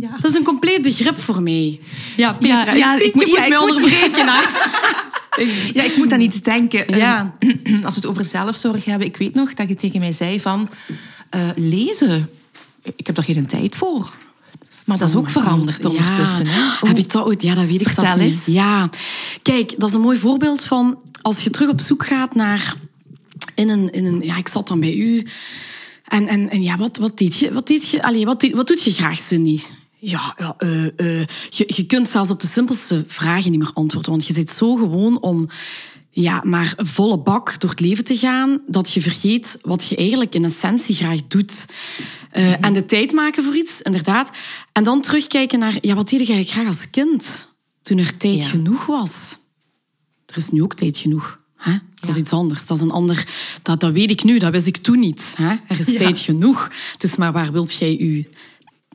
[0.00, 0.16] Ja.
[0.20, 1.80] Dat is een compleet begrip voor mij.
[2.16, 4.26] Ja, Petra, Ja, ja, ik, zie, ik moet- je moet ja, me ik moet- onderbreken.
[5.74, 6.96] Ja, ik moet aan iets denken.
[6.96, 7.34] Ja.
[7.38, 10.40] Ehm, Als we het over zelfzorg hebben, ik weet nog dat je tegen mij zei
[10.40, 10.68] van...
[11.32, 12.28] eh, lezen,
[12.82, 14.16] ik heb daar geen tijd voor.
[14.84, 15.42] Maar dat is ook Oh God.
[15.42, 16.58] veranderd ondertussen, hè?
[16.58, 16.76] Ja.
[16.80, 17.42] Hoe- Heb je dat ooit?
[17.42, 18.32] Ja, dat weet ik Vertel zelfs niet.
[18.32, 18.44] eens.
[18.46, 18.90] Ja.
[19.42, 22.74] Kijk, dat is een mooi voorbeeld van als je terug op zoek gaat naar
[23.54, 25.26] in een, in een ja, ik zat dan bij u
[26.04, 27.52] en, en, en ja, wat, wat deed je?
[27.52, 28.02] Wat deed je?
[28.02, 29.60] Allee, wat, wat doet je graag, Cindy?
[29.98, 34.10] Ja, ja eh, eh, je, je kunt zelfs op de simpelste vragen niet meer antwoorden,
[34.10, 35.48] want je zit zo gewoon om
[36.14, 40.34] ja, maar volle bak door het leven te gaan, dat je vergeet wat je eigenlijk
[40.34, 41.66] in essentie graag doet.
[42.30, 44.30] Eh, En de tijd maken voor iets, inderdaad.
[44.72, 47.48] En dan terugkijken naar, ja, wat deed ik eigenlijk graag als kind?
[47.82, 48.48] Toen er tijd Ja.
[48.48, 49.38] genoeg was.
[50.26, 51.40] Er is nu ook tijd genoeg.
[51.56, 51.72] Hè?
[52.00, 52.66] Dat is iets anders.
[52.66, 53.26] Dat is een ander.
[53.62, 55.34] Dat, dat weet ik nu, dat wist ik toen niet.
[55.36, 55.54] Hè?
[55.68, 55.98] Er is Ja.
[55.98, 56.70] tijd genoeg.
[56.92, 58.28] Het is maar waar wilt jij je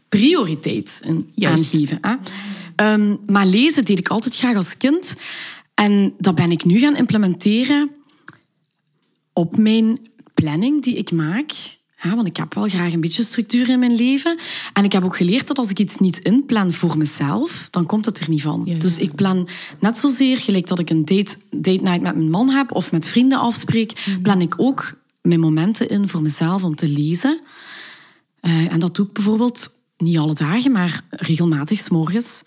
[0.10, 1.64] prioriteit in Juist.
[1.74, 1.98] aangeven.
[2.02, 2.16] Hè?
[2.76, 5.16] Ehm, maar lezen deed ik altijd graag als kind.
[5.78, 7.92] En dat ben ik nu gaan implementeren
[9.34, 10.00] op mijn
[10.34, 11.52] planning die ik maak.
[12.02, 14.38] Ja, want ik heb wel graag een beetje structuur in mijn leven.
[14.74, 18.06] En ik heb ook geleerd dat als ik iets niet inplan voor mezelf, dan komt
[18.06, 18.64] het er niet van.
[18.78, 19.48] Dus ik plan
[19.80, 23.08] net zozeer, gelijk dat ik een date, date night met mijn man heb of met
[23.08, 27.40] vrienden afspreek, plan ik ook mijn momenten in voor mezelf om te lezen.
[28.40, 32.44] Eh, en dat doe ik bijvoorbeeld niet alle dagen, maar regelmatig s'morgens.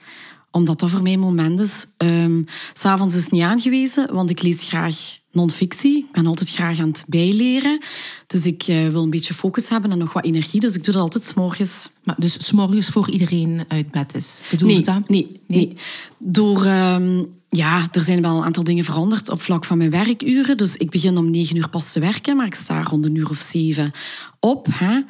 [0.50, 1.86] Omdat dat voor mij moment is.
[1.96, 5.98] Ehm, S'avonds is het niet aangewezen, want ik lees graag non-fictie.
[5.98, 7.78] Ik ben altijd graag aan het bijleren.
[8.26, 10.60] Dus ik eh, wil een beetje focus hebben en nog wat energie.
[10.60, 11.90] Dus ik doe dat altijd s'morgens.
[12.04, 14.38] Maar dus s'morgens voor iedereen uit bed is.
[14.50, 15.08] Bedoel Nee, je dat?
[15.08, 15.74] nee, nee.
[16.18, 20.56] Door, ehm, ja, er zijn wel een aantal dingen veranderd op vlak van mijn werkuren.
[20.56, 23.30] Dus ik begin om negen uur pas te werken, maar ik sta rond een uur
[23.30, 23.92] of zeven
[24.40, 24.66] op.
[24.70, 25.00] Hè.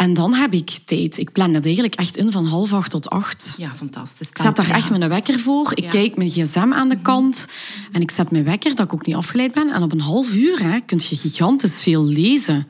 [0.00, 1.18] En dan heb ik tijd.
[1.18, 3.54] Ik plan het eigenlijk echt in van half acht tot acht.
[3.58, 4.28] Ja, fantastisch.
[4.28, 5.70] Ik zet daar echt mijn wekker voor.
[5.74, 5.90] Ik Ja.
[5.90, 7.48] kijk mijn gsm aan de kant.
[7.92, 9.72] En ik zet mijn wekker, dat ik ook niet afgeleid ben.
[9.72, 12.66] En op een half uur hè, kun je gigantisch veel lezen.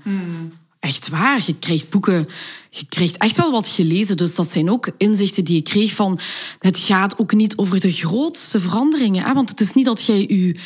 [0.80, 1.42] Echt waar.
[1.46, 2.28] Je krijgt boeken...
[2.70, 4.16] Je krijgt echt wel wat gelezen.
[4.16, 6.18] Dus dat zijn ook inzichten die ik kreeg van...
[6.58, 9.24] Het gaat ook niet over de grootste veranderingen.
[9.24, 9.34] Hè?
[9.34, 10.56] Want het is niet dat jij je...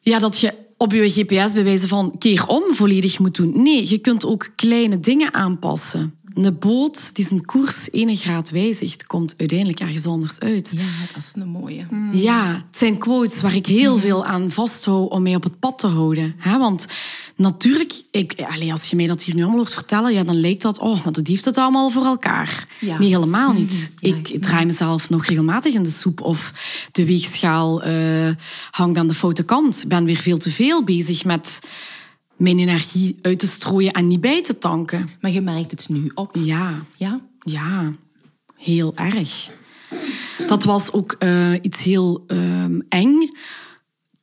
[0.00, 3.62] Ja, dat je op je GPS bij wijze van keer om volledig moet doen.
[3.62, 6.17] Nee, je kunt ook kleine dingen aanpassen.
[6.44, 10.72] Een boot die zijn koers ene graad wijzigt, komt uiteindelijk ergens anders uit.
[10.76, 11.86] Ja, dat is een mooie.
[12.12, 15.78] Ja, het zijn quotes waar ik heel veel aan vasthoud om mij op het pad
[15.78, 16.34] te houden.
[16.38, 16.58] Hè?
[16.58, 16.86] Want
[17.36, 20.62] natuurlijk, ik, allee, als je mij dat hier nu allemaal hoort vertellen, ja, dan lijkt
[20.62, 22.66] dat, oh, maar dat heeft het allemaal voor elkaar.
[22.80, 22.98] Ja.
[22.98, 23.90] Nee, helemaal niet.
[23.96, 26.52] Ja, Ik draai mezelf nog regelmatig in de soep of
[26.92, 28.28] de weegschaal eh,
[28.70, 29.82] hangt aan de foute kant.
[29.82, 31.60] Ik ben weer veel te veel bezig met
[32.38, 35.10] mijn energie uit te strooien en niet bij te tanken.
[35.20, 36.36] Maar je merkt het nu op.
[36.40, 37.20] Ja, Ja?
[37.40, 37.92] ja,
[38.56, 39.50] heel erg.
[40.46, 43.30] Dat was ook eh, iets heel ehm, eng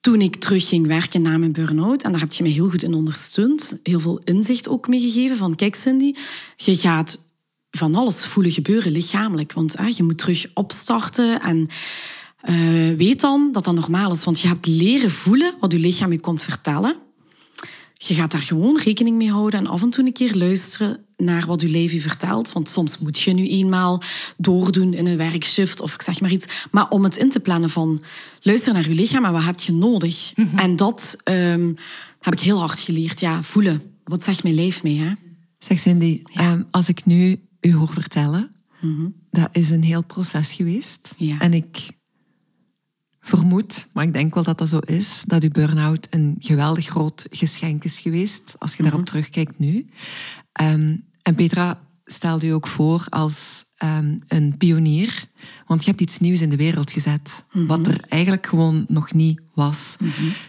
[0.02, 2.04] toen ik terug ging werken na mijn burn-out.
[2.04, 3.80] En daar heb je me heel goed in ondersteund.
[3.84, 5.56] Heel veel inzicht ook meegegeven van...
[5.56, 6.14] Kijk Cindy,
[6.56, 7.24] je gaat
[7.72, 9.54] van alles voelen gebeuren lichamelijk.
[9.54, 11.68] Want je moet terug opstarten en...
[12.42, 12.56] eh,
[12.98, 16.20] weet dan dat dat normaal is, want je hebt leren voelen wat je lichaam je
[16.20, 16.96] komt vertellen.
[18.08, 21.46] Je gaat daar gewoon rekening mee houden en af en toe een keer luisteren naar
[21.46, 22.52] wat je lijf je vertelt.
[22.52, 24.02] Want soms moet je nu eenmaal
[24.38, 26.68] doordoen in een werkshift of ik zeg maar iets.
[26.72, 28.02] Maar om het in te plannen van
[28.42, 30.34] luister naar je lichaam en wat heb je nodig.
[30.56, 31.74] En dat ehm,
[32.20, 33.20] heb ik heel hard geleerd.
[33.20, 33.82] Ja, voelen.
[34.04, 35.00] Wat zegt mijn lijf mee?
[35.00, 35.12] Hè?
[35.60, 38.52] Zeg Cindy, ehm, als ik nu u hoor vertellen,
[39.32, 41.14] dat is een heel proces geweest.
[41.18, 41.40] Ja.
[41.40, 41.90] En ik
[43.26, 47.26] vermoed, maar ik denk wel dat dat zo is, dat uw burn-out een geweldig groot
[47.30, 49.86] geschenk is geweest, als je daarop terugkijkt nu.
[50.52, 55.28] Ehm, en Petra stelde u ook voor als ehm, een pionier,
[55.68, 59.40] want je hebt iets nieuws in de wereld gezet, wat er eigenlijk gewoon nog niet
[59.54, 59.96] was.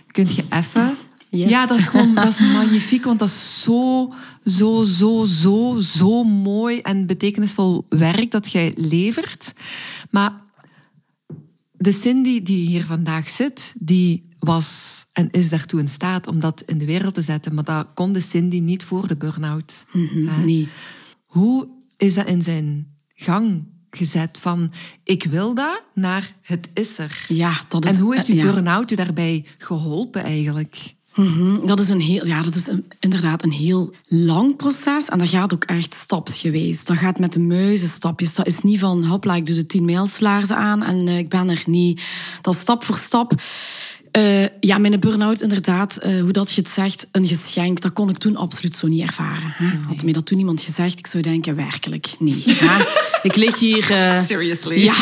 [0.07, 0.97] Kunt je even...
[1.29, 1.49] Yes.
[1.49, 4.13] Ja, dat is gewoon dat is magnifiek, want dat is zo,
[4.45, 9.53] zo, zo, zo, zo mooi en betekenisvol werk dat jij levert.
[10.11, 10.33] Maar
[11.79, 16.63] de Cindy die hier vandaag zit, die was en is daartoe in staat om dat
[16.67, 17.55] in de wereld te zetten.
[17.55, 19.87] Maar dat kon de Cindy niet voor de burn-out.
[20.45, 20.69] Nee.
[21.25, 24.73] Hoe is dat in zijn gang gezet van
[25.05, 27.25] ik wil dat naar het is er?
[27.29, 27.91] Ja, dat is...
[27.91, 28.43] En hoe heeft uw ja.
[28.43, 30.95] burn-out u daarbij geholpen eigenlijk?
[31.17, 35.09] Mhm, Dat is, een heel, ja, dat is inderdaad een heel lang proces.
[35.09, 36.85] En dat gaat ook echt stapsgewijs.
[36.85, 38.35] Dat gaat met de muizenstapjes.
[38.35, 41.51] Dat is niet van, hopla, ik doe de tien mijlslaarzen aan en eh, ik ben
[41.51, 42.01] er niet.
[42.41, 43.33] Dat is stap voor stap.
[44.17, 48.09] Eh, ja, mijn burn-out, inderdaad, eh, hoe dat je het zegt, een geschenk, dat kon
[48.09, 49.53] ik toen absoluut zo niet ervaren.
[49.57, 49.67] Hè?
[49.87, 52.45] Had mij dat toen iemand gezegd, ik zou denken, werkelijk, nee.
[53.23, 53.91] ik lig hier...
[53.91, 54.85] eh, Seriously?
[54.85, 54.95] Ja,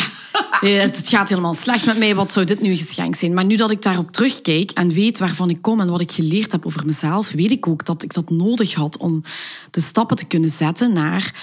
[0.61, 2.15] het het gaat helemaal slecht met mij.
[2.15, 3.35] Wat zou dit nu een geschenk zijn?
[3.35, 6.53] Maar nu dat ik daarop terugkijk en weet waarvan ik kom en wat ik geleerd
[6.53, 9.23] heb over mezelf, weet ik ook dat ik dat nodig had om
[9.71, 11.35] de stappen te kunnen zetten naar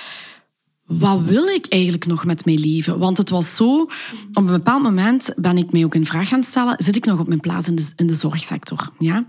[0.99, 2.99] wat wil ik eigenlijk nog met mijn leven?
[2.99, 3.89] Want het was zo, op
[4.33, 7.27] een bepaald moment ben ik mij ook een vraag gaan stellen, zit ik nog op
[7.27, 8.91] mijn plaats in de, in de zorgsector?
[8.99, 9.25] Ja?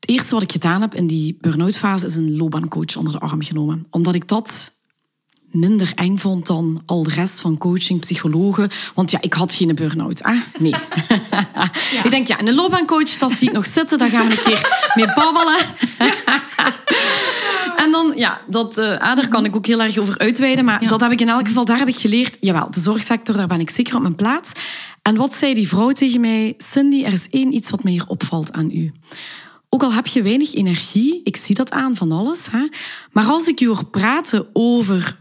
[0.00, 3.18] Het eerste wat ik gedaan heb in die burn-out fase is een loopbaancoach onder de
[3.18, 3.86] arm genomen.
[3.90, 4.74] Omdat ik dat
[5.50, 8.70] minder eng vond dan al de rest van coaching, psychologen.
[8.94, 10.22] Want ja, ik had geen burn-out.
[10.22, 10.74] Ah, nee.
[12.04, 13.98] Ik denk, ja, een loopbaancoach, dat zie ik nog zitten.
[13.98, 15.58] Daar gaan we een keer mee babbelen.
[15.98, 16.12] En
[17.96, 20.64] dan, ja, dat, uh, daar kan ik ook heel erg over uitweiden.
[20.64, 22.36] Maar dat heb ik in elk geval, daar heb ik geleerd.
[22.40, 24.52] Jawel, de zorgsector, daar ben ik zeker op mijn plaats.
[25.02, 26.54] En wat zei die vrouw tegen mij?
[26.58, 28.92] Cindy, er is één iets wat mij hier opvalt aan u.
[29.68, 32.50] Ook al heb je weinig energie, ik zie dat aan van alles.
[32.50, 32.68] Hè?
[33.12, 35.16] Maar als ik u hoor praten over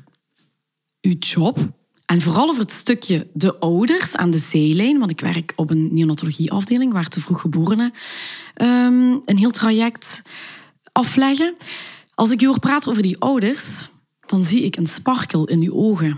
[1.01, 1.57] uw job,
[2.05, 5.89] en vooral over het stukje de ouders aan de zijlijn, want ik werk op een
[5.91, 7.93] neonatologieafdeling waar te vroeg geborenen
[8.61, 10.23] um, een heel traject
[10.91, 11.55] afleggen.
[12.15, 13.88] Als ik u hoor praten over die ouders,
[14.25, 16.17] dan zie ik een sparkel in uw ogen.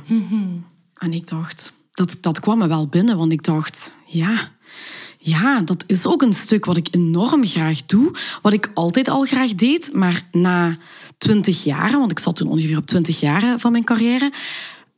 [0.93, 4.51] En ik dacht, dat, dat kwam me wel binnen, want ik dacht, ja,
[5.17, 8.11] ja, dat is ook een stuk wat ik enorm graag doe.
[8.41, 10.77] Wat ik altijd al graag deed, maar na
[11.17, 14.31] twintig jaar, want ik zat toen ongeveer op twintig jaar van mijn carrière,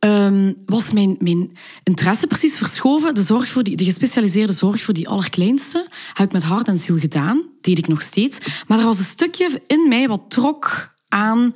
[0.04, 3.14] um, was mijn, mijn interesse precies verschoven.
[3.14, 6.78] De, zorg voor die, de gespecialiseerde zorg voor die allerkleinste heb ik met hart en
[6.78, 7.42] ziel gedaan.
[7.60, 8.38] Deed ik nog steeds.
[8.66, 11.54] Maar er was een stukje in mij wat trok aan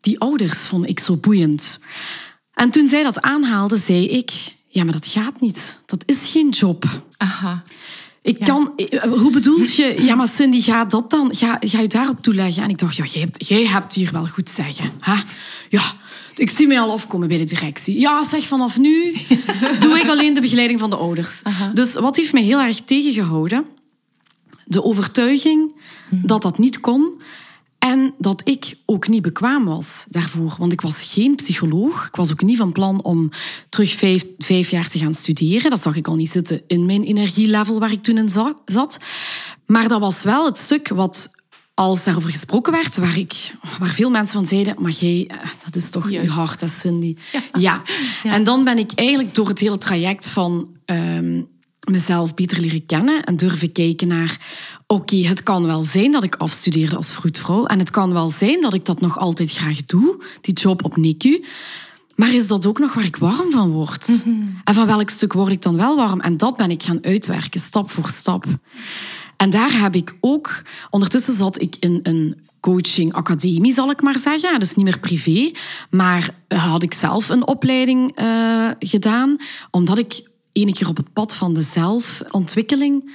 [0.00, 1.78] die ouders, vond ik zo boeiend.
[2.54, 4.30] En toen zij dat aanhaalde, zei ik...
[4.68, 5.78] Ja, maar dat gaat niet.
[5.86, 6.84] Dat is geen job.
[7.16, 7.62] Aha.
[8.22, 8.72] Ik kan,
[9.08, 10.04] hoe bedoelt je?
[10.04, 11.34] Ja, maar Cindy, ga dat dan?
[11.34, 12.62] Ga, ga je daarop toeleggen?
[12.62, 14.92] En ik dacht, ja, jij hebt, jij hebt hier wel goed zeggen.
[15.00, 15.14] Hè?
[15.68, 15.82] Ja,
[16.34, 18.00] ik zie mij al afkomen bij de directie.
[18.00, 19.16] Ja, zeg, vanaf nu
[19.80, 21.42] doe ik alleen de begeleiding van de ouders.
[21.72, 23.64] Dus wat heeft mij heel erg tegengehouden?
[24.64, 27.20] De overtuiging dat dat niet kon.
[27.78, 30.54] En dat ik ook niet bekwaam was daarvoor.
[30.58, 32.06] Want ik was geen psycholoog.
[32.06, 33.30] Ik was ook niet van plan om
[33.68, 35.70] terug vijf, vijf jaar te gaan studeren.
[35.70, 38.28] Dat zag ik al niet zitten in mijn energielevel waar ik toen in
[38.64, 38.98] zat.
[39.66, 41.30] Maar dat was wel het stuk wat
[41.74, 45.76] als daarover gesproken werd, waar, ik, waar veel mensen van zeiden, maar jij, eh, dat
[45.76, 46.30] is toch Juist.
[46.30, 47.16] je hart, hè, Cindy.
[47.52, 47.82] Ja.
[48.22, 48.32] ja.
[48.32, 51.42] En dan ben ik eigenlijk door het hele traject van ehm,
[51.90, 54.38] mezelf beter leren kennen en durven kijken naar,
[54.86, 58.60] oké, het kan wel zijn dat ik afstudeerde als vroedvrouw en het kan wel zijn
[58.60, 61.44] dat ik dat nog altijd graag doe, die job op NICU.
[62.14, 64.08] Maar is dat ook nog waar ik warm van word?
[64.08, 64.30] Mhm.
[64.64, 66.20] En van welk stuk word ik dan wel warm?
[66.20, 68.44] En dat ben ik gaan uitwerken, stap voor stap.
[69.36, 70.62] En daar heb ik ook...
[70.90, 74.60] Ondertussen zat ik in een coaching-academie, zal ik maar zeggen.
[74.60, 75.50] Dus niet meer privé.
[75.90, 79.36] Maar had ik zelf een opleiding uh, gedaan.
[79.70, 83.12] Omdat ik ene keer op het pad van de zelfontwikkeling...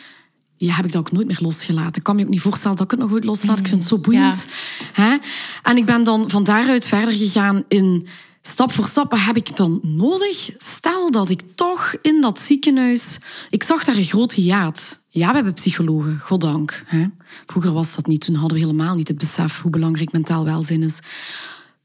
[0.57, 1.95] Ja, heb ik dat ook nooit meer losgelaten.
[1.95, 3.59] Ik kan me ook niet voorstellen dat ik het nog ooit loslaat.
[3.59, 4.47] Ik vind het zo boeiend.
[4.93, 5.17] Hè?
[5.63, 8.07] En ik ben dan van daaruit verder gegaan in
[8.49, 10.51] stap voor stap, heb ik dan nodig?
[10.57, 13.19] Stel dat ik toch in dat ziekenhuis...
[13.49, 14.99] Ik zag daar een groot hiaat.
[15.07, 16.83] Ja, we hebben psychologen, goddank.
[16.85, 17.05] Hè?
[17.45, 18.25] Vroeger was dat niet.
[18.25, 20.99] Toen hadden we helemaal niet het besef hoe belangrijk mentaal welzijn is.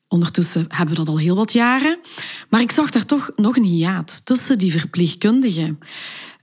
[0.08, 1.98] Ondertussen hebben we dat al heel wat jaren.
[2.50, 5.78] Maar ik zag daar toch nog een hiaat tussen die verpleegkundigen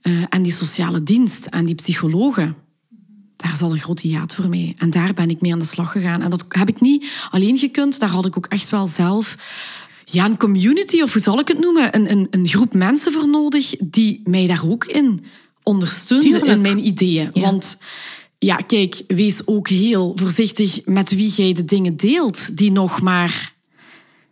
[0.01, 2.55] uh, en die sociale dienst en die psychologen.
[3.35, 4.75] Daar zat een groot hiaat voor mij.
[4.77, 6.21] En daar ben ik mee aan de slag gegaan.
[6.21, 7.99] En dat heb ik niet alleen gekund.
[7.99, 9.35] Daar had ik ook echt wel zelf
[10.11, 11.95] ja, een community, of hoe zal ik het noemen?
[11.95, 15.23] Een, een, een groep mensen voor nodig die mij daar ook in
[15.63, 17.29] ondersteunden in mijn ideeën.
[17.33, 17.77] Want
[18.39, 23.53] ja, kijk, wees ook heel voorzichtig met wie jij de dingen deelt die nog maar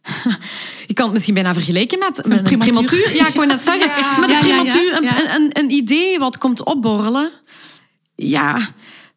[0.88, 3.16] je kan het misschien bijna vergelijken met, een, prematuur.
[3.16, 4.20] Ja, ik wou net zeggen.
[4.20, 7.32] Met een prematuur, een, een, een, idee wat komt opborrelen.
[8.16, 8.70] Ja,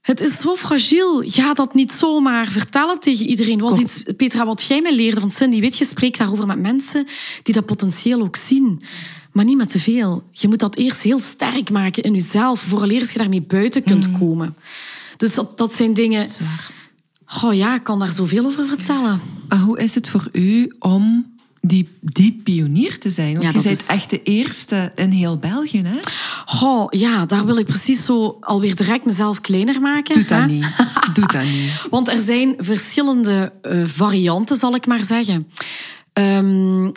[0.03, 1.23] het is zo fragiel.
[1.27, 3.61] Ga dat niet zomaar vertellen tegen iedereen.
[3.61, 7.07] Was iets, Petra, wat jij mij leerde van Cindy, weet je, spreek daarover met mensen
[7.43, 8.81] die dat potentieel ook zien.
[9.33, 10.23] Maar niet met te veel.
[10.31, 14.19] Je moet dat eerst heel sterk maken in jezelf, vooraleer je daarmee buiten kunt mm.
[14.19, 14.57] komen.
[15.17, 16.29] Dus dat, dat zijn dingen...
[17.43, 19.21] Oh ja, ik kan daar zoveel over vertellen.
[19.49, 23.39] Maar hoe is het voor u om die, die pionier te zijn.
[23.39, 23.87] Want je bent is...
[23.87, 25.99] echt de eerste in heel België, hè?
[26.63, 30.15] Oh, ja, daar wil ik precies zo alweer direct mezelf kleiner maken.
[30.15, 30.67] Doe dat niet.
[31.15, 31.87] Doe dat niet.
[31.91, 35.49] Want er zijn verschillende uh, varianten, zal ik maar zeggen.
[36.13, 36.93] Um,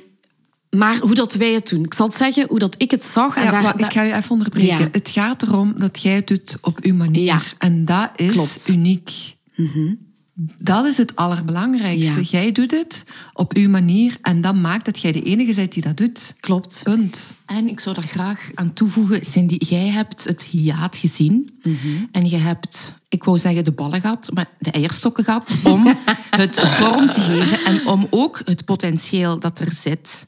[0.69, 1.83] maar hoe dat wij het doen.
[1.83, 3.35] Ik zal het zeggen hoe dat ik het zag.
[3.35, 4.77] En ja, daar, ik ga je even onderbreken.
[4.77, 4.87] Ja.
[4.91, 7.23] Het gaat erom dat jij het doet op uw manier.
[7.23, 7.41] Ja.
[7.57, 8.67] En dat is Klopt.
[8.69, 9.35] uniek.
[9.55, 10.04] Mm
[10.37, 12.19] Dat is het allerbelangrijkste.
[12.19, 12.21] Ja.
[12.21, 15.83] Jij doet het op uw manier en dat maakt dat jij de enige bent die
[15.83, 16.35] dat doet.
[16.39, 16.81] Klopt.
[16.83, 17.35] Punt.
[17.45, 21.59] En ik zou daar graag aan toevoegen, Cindy, jij hebt het hiaat gezien.
[22.11, 25.87] En je hebt, ik wou zeggen de ballen gehad, maar de eierstokken gehad om
[26.29, 27.65] het vorm te geven.
[27.65, 30.27] En om ook het potentieel dat er zit,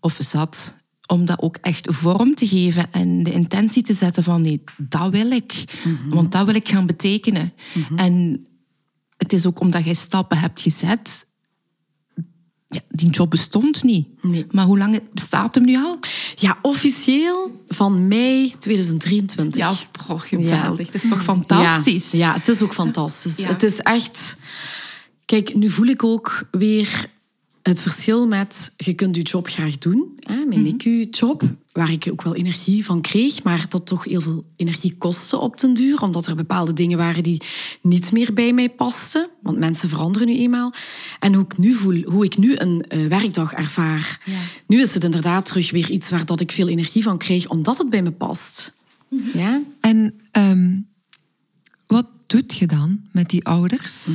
[0.00, 0.74] of zat,
[1.06, 2.92] om dat ook echt vorm te geven.
[2.92, 5.64] En de intentie te zetten van, nee, dat wil ik.
[6.10, 7.52] Want dat wil ik gaan betekenen.
[7.96, 8.44] En
[9.20, 11.28] het is ook omdat jij stappen hebt gezet...
[12.68, 14.08] Ja, die job bestond niet.
[14.22, 14.46] Nee.
[14.50, 15.98] Maar hoe lang bestaat hem nu al?
[16.34, 19.60] Ja, officieel van mei 2023.
[19.60, 19.72] Ja,
[20.06, 20.90] toch geweldig.
[20.90, 22.10] Dat is toch fantastisch?
[22.10, 23.36] Ja, ja, het is ook fantastisch.
[23.36, 23.48] Ja.
[23.48, 24.36] Het is echt...
[25.24, 27.10] Kijk, nu voel ik ook weer
[27.62, 28.74] het verschil met...
[28.76, 30.18] Je kunt je job graag doen.
[30.20, 30.44] Hè?
[30.44, 31.42] Mijn NICU-job,
[31.72, 35.60] waar ik ook wel energie van kreeg, maar dat toch heel veel energie kostte op
[35.60, 37.42] den duur, omdat er bepaalde dingen waren die
[37.82, 39.28] niet meer bij mij pasten.
[39.42, 40.74] Want mensen veranderen nu eenmaal.
[41.18, 44.20] En hoe ik nu voel, hoe ik nu een eh, werkdag ervaar.
[44.24, 44.38] Ja.
[44.66, 47.78] Nu is het inderdaad terug weer iets waar dat ik veel energie van kreeg, omdat
[47.78, 48.74] het bij me past.
[49.34, 49.60] Ja?
[49.80, 50.78] En ehm,
[51.86, 54.06] wat doet je dan met die ouders?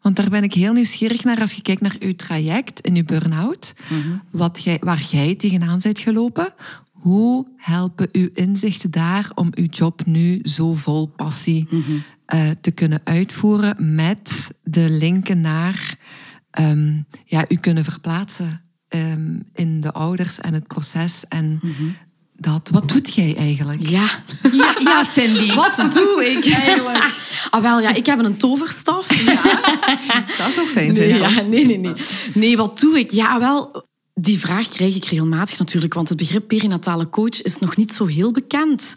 [0.00, 3.04] Want daar ben ik heel nieuwsgierig naar als je kijkt naar uw traject in uw
[3.04, 3.74] burn-out.
[4.30, 6.54] Wat jij, waar jij tegenaan bent gelopen.
[7.02, 11.68] Hoe helpen uw inzichten daar om uw job nu zo vol passie
[12.26, 15.96] eh, te kunnen uitvoeren met de linken naar
[16.50, 21.60] ehm, ja, u kunnen verplaatsen ehm, in de ouders en het proces en
[22.36, 22.68] dat.
[22.72, 23.88] Wat doet jij eigenlijk?
[23.88, 24.10] Ja.
[24.52, 25.54] Ja, ja, Cindy.
[25.62, 27.10] Wat doe ik eigenlijk?
[27.50, 29.06] Ah, wel, ja, ik heb een toverstaf.
[30.38, 31.08] Dat zou fijn zijn.
[31.08, 31.34] Nee, soms.
[31.34, 31.92] ja, nee, nee, nee.
[32.34, 33.10] Nee, wat doe ik?
[33.10, 37.76] Ja, wel, die vraag krijg ik regelmatig natuurlijk, want het begrip perinatale coach is nog
[37.76, 38.94] niet zo heel bekend.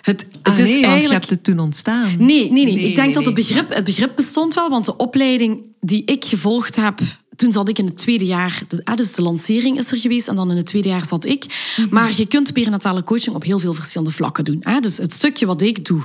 [0.00, 1.12] Het, het Ah, is nee, want je eigenlijk...
[1.12, 2.08] hebt het toen ontstaan.
[2.18, 2.64] Nee, nee, nee.
[2.64, 6.04] Nee, Ik denk nee, dat het begrip, het begrip bestond wel, want de opleiding die
[6.04, 7.00] ik gevolgd heb,
[7.36, 8.62] toen zat ik in het tweede jaar.
[8.84, 11.46] ah, Dus de lancering is er geweest en dan in het tweede jaar zat ik.
[11.76, 11.94] Mhm.
[11.94, 14.64] Maar je kunt perinatale coaching op heel veel verschillende vlakken doen.
[14.80, 16.04] Dus het stukje wat ik doe,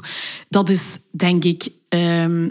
[0.50, 1.68] dat is denk ik...
[1.90, 2.50] ehm,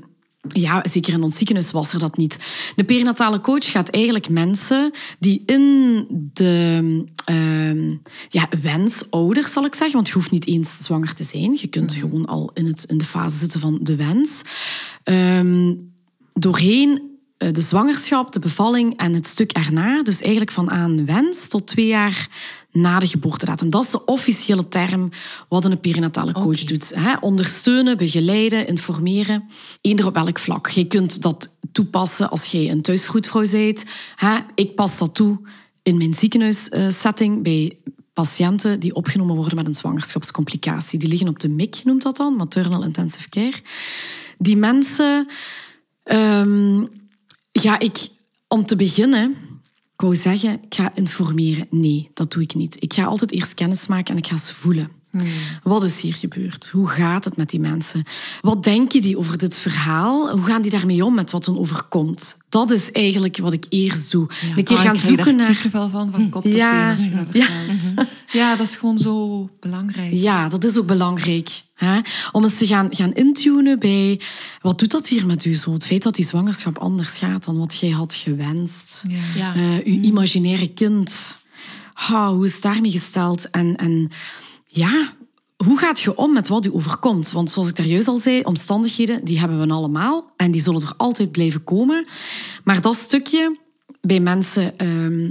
[0.48, 2.38] ja, zeker in ons ziekenhuis was er dat niet.
[2.76, 7.94] De perinatale coach gaat eigenlijk mensen die in de ehm
[8.28, 11.58] ja, wensouder, zal ik zeggen, want je hoeft niet eens zwanger te zijn.
[11.60, 14.42] Je kunt gewoon al in, het, in de fase zitten van de wens.
[15.02, 15.74] Ehm,
[16.32, 21.66] doorheen de zwangerschap, de bevalling en het stuk erna, dus eigenlijk van aan wens tot
[21.66, 22.28] twee jaar
[22.72, 23.70] na de geboortedatum.
[23.70, 25.10] Dat is de officiële term
[25.48, 26.92] wat een perinatale coach doet.
[26.94, 27.16] Hè?
[27.20, 29.44] Ondersteunen, begeleiden, informeren,
[29.80, 30.68] eender op welk vlak.
[30.68, 33.84] Je kunt dat toepassen als jij een thuisvroedvrouw bent.
[34.16, 34.36] Hè?
[34.54, 35.38] Ik pas dat toe
[35.82, 37.78] in mijn ziekenhuissetting bij
[38.12, 40.98] patiënten die opgenomen worden met een zwangerschapscomplicatie.
[40.98, 43.60] Die liggen op de MIC, noemt dat dan, Maternal Intensive Care.
[44.38, 45.28] Die mensen...
[46.02, 46.84] ehm,
[47.62, 48.08] ja, ik...
[48.48, 49.36] Om te beginnen...
[49.92, 51.66] Ik wou zeggen, ik ga informeren.
[51.70, 52.82] Nee, dat doe ik niet.
[52.82, 54.90] Ik ga altijd eerst kennis maken en ik ga ze voelen.
[55.62, 56.68] Wat is hier gebeurd?
[56.72, 58.04] Hoe gaat het met die mensen?
[58.40, 60.30] Wat denken die over dit verhaal?
[60.30, 62.36] Hoe gaan die daarmee om met wat hen overkomt?
[62.48, 64.28] Dat is eigenlijk wat ik eerst doe.
[64.56, 65.46] een keer Ah, gaan ik zoeken naar...
[65.52, 66.70] kippenvel van, van kop tot Ja.
[66.70, 67.46] teen als je dat Ja.
[67.46, 68.08] vertelt.
[68.32, 70.12] Ja, dat is gewoon zo belangrijk.
[70.12, 71.62] Ja, dat is ook belangrijk.
[71.74, 72.00] Hè?
[72.32, 74.20] Om eens te gaan, gaan intunen bij...
[74.60, 75.72] Wat doet dat hier met u zo?
[75.72, 79.04] Het feit dat die zwangerschap anders gaat dan wat jij had gewenst.
[79.08, 79.16] Ja.
[79.36, 79.54] Ja.
[79.54, 81.38] Eh, uw imaginaire kind.
[82.08, 83.50] Hoe is het daarmee gesteld?
[83.50, 84.10] En, en
[84.76, 85.12] ja,
[85.56, 87.32] hoe gaat je om met wat u overkomt?
[87.32, 90.32] Want zoals ik daar juist al zei, omstandigheden, die hebben we allemaal.
[90.36, 92.06] En die zullen er altijd blijven komen.
[92.64, 93.56] Maar dat stukje
[94.00, 94.78] bij mensen...
[94.78, 95.30] ehm,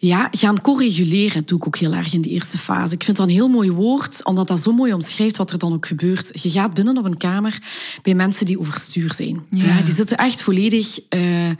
[0.00, 2.94] ja, gaan co-reguleren doe ik ook heel erg in die eerste fase.
[2.94, 5.72] Ik vind dat een heel mooi woord, omdat dat zo mooi omschrijft wat er dan
[5.72, 6.42] ook gebeurt.
[6.42, 7.58] Je gaat binnen op een kamer
[8.02, 9.42] bij mensen die overstuur zijn.
[9.50, 9.64] Ja.
[9.64, 11.50] Ja, die zitten echt volledig eh,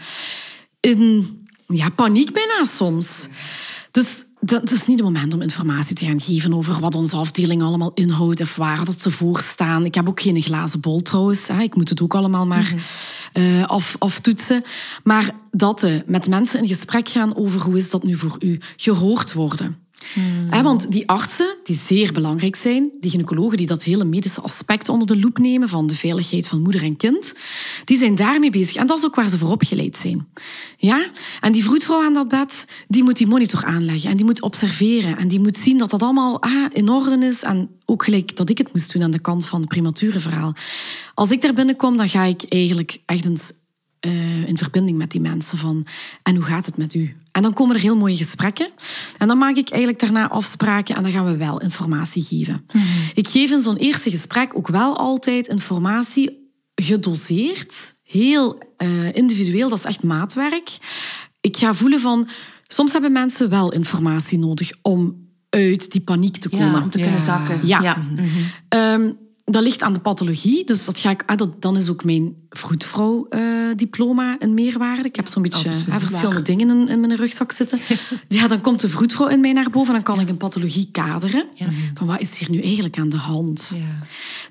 [0.80, 1.28] in
[1.66, 3.28] ja, paniek bijna soms.
[3.90, 7.16] Dus dat, dat is niet het moment om informatie te gaan geven over wat onze
[7.16, 9.84] afdeling allemaal inhoudt of waar dat ze voor staan.
[9.84, 11.48] Ik heb ook geen glazen bol trouwens.
[11.48, 11.60] Hè.
[11.60, 12.74] Ik moet het ook allemaal maar
[13.32, 14.62] eh, af, aftoetsen.
[15.02, 18.60] Maar dat eh, met mensen in gesprek gaan over hoe is dat nu voor u,
[18.76, 19.76] gehoord worden.
[20.62, 25.06] Want die artsen, die zeer belangrijk zijn, die gynaecologen die dat hele medische aspect onder
[25.06, 27.34] de loep nemen van de veiligheid van moeder en kind,
[27.84, 28.76] die zijn daarmee bezig.
[28.76, 30.28] En dat is ook waar ze voor opgeleid zijn.
[30.76, 31.10] Ja?
[31.40, 35.18] En die vroedvrouw aan dat bed, die moet die monitor aanleggen en die moet observeren
[35.18, 38.50] en die moet zien dat dat allemaal ah, in orde is en ook gelijk dat
[38.50, 40.54] ik het moest doen aan de kant van het premature verhaal.
[41.14, 43.52] Als ik daar binnenkom, dan ga ik eigenlijk echt eens
[44.00, 45.86] eh, in verbinding met die mensen van
[46.22, 47.16] en hoe gaat het met u?
[47.32, 48.70] En dan komen er heel mooie gesprekken.
[49.18, 52.66] En dan maak ik eigenlijk daarna afspraken en dan gaan we wel informatie geven.
[53.14, 57.96] Ik geef in zo'n eerste gesprek ook wel altijd informatie gedoseerd.
[58.04, 60.78] heel eh, individueel, dat is echt maatwerk.
[61.40, 62.28] Ik ga voelen van,
[62.66, 66.66] soms hebben mensen wel informatie nodig om uit die paniek te komen.
[66.72, 67.24] Ja, om te kunnen Ja.
[67.24, 67.60] zakken.
[67.66, 67.96] Ja.
[68.68, 69.10] Ehm,
[69.50, 70.64] dat ligt aan de pathologie.
[70.64, 75.02] Dus dat ga ik, ah, dat, dan is ook mijn vroedvrouw-diploma een meerwaarde.
[75.02, 76.02] Ik heb zo'n beetje Absoluut.
[76.02, 77.80] verschillende dingen in, in mijn rugzak zitten.
[78.28, 80.88] Ja, dan komt de vroedvrouw in mij naar boven en dan kan ik een pathologie
[80.92, 81.46] kaderen.
[81.94, 83.72] Van wat is hier nu eigenlijk aan de hand?
[83.74, 84.06] Ja.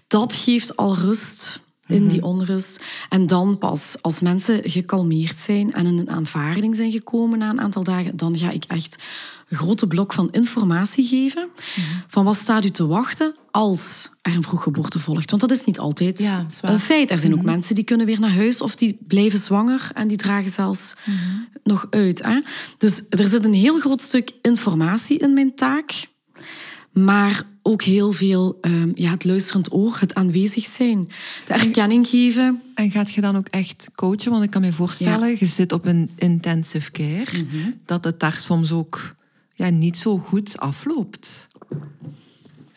[0.08, 2.84] Dat geeft al rust in die onrust.
[3.10, 7.62] En dan pas, als mensen gekalmeerd zijn en in een aanvaarding zijn gekomen na een
[7.62, 9.04] aantal dagen, dan ga ik echt
[9.50, 11.50] een grote blok van informatie geven.
[12.08, 15.30] Van wat staat u te wachten als er een vroeggeboorte volgt.
[15.30, 17.12] Want dat is niet altijd Ja, is een feit.
[17.12, 20.18] Er zijn ook mensen die kunnen weer naar huis of die blijven zwanger en die
[20.18, 20.96] dragen zelfs
[21.64, 22.24] nog uit.
[22.24, 22.42] Hè?
[22.78, 26.08] Dus er zit een heel groot stuk informatie in mijn taak.
[26.92, 31.10] Maar ook heel veel ehm, ja, het luisterend oor, het aanwezig zijn.
[31.46, 32.62] De erkenning geven.
[32.74, 34.32] En gaat je dan ook echt coachen?
[34.32, 37.46] Want ik kan me voorstellen, je zit op een intensive care,
[37.86, 39.16] dat het daar soms ook
[39.58, 41.48] ja, niet zo goed afloopt.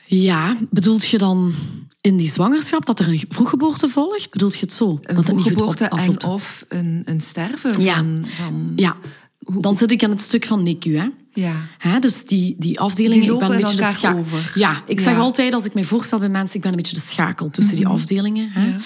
[0.07, 1.53] Ja, bedoelt je dan
[2.01, 4.31] in die zwangerschap dat er een vroeggeboorte volgt?
[4.31, 4.89] Bedoelt je het zo?
[5.03, 6.25] Een dat het niet goed vroeggeboorte en afloopt?
[6.25, 7.95] of een, een sterven Ja.
[7.95, 8.25] van...
[8.37, 8.97] van Ja,
[9.39, 10.97] dan zit ik aan het stuk van NICU.
[10.97, 11.09] Hè?
[11.33, 11.55] ja.
[11.79, 14.51] Hè, dus die, die afdelingen, Die ik ben een beetje de.
[14.55, 15.21] Ja, ik zeg Ja.
[15.21, 17.87] altijd als ik mij voorstel bij mensen, ik ben een beetje de schakel tussen die
[17.87, 18.51] afdelingen.
[18.51, 18.67] Hè.
[18.67, 18.77] Ja.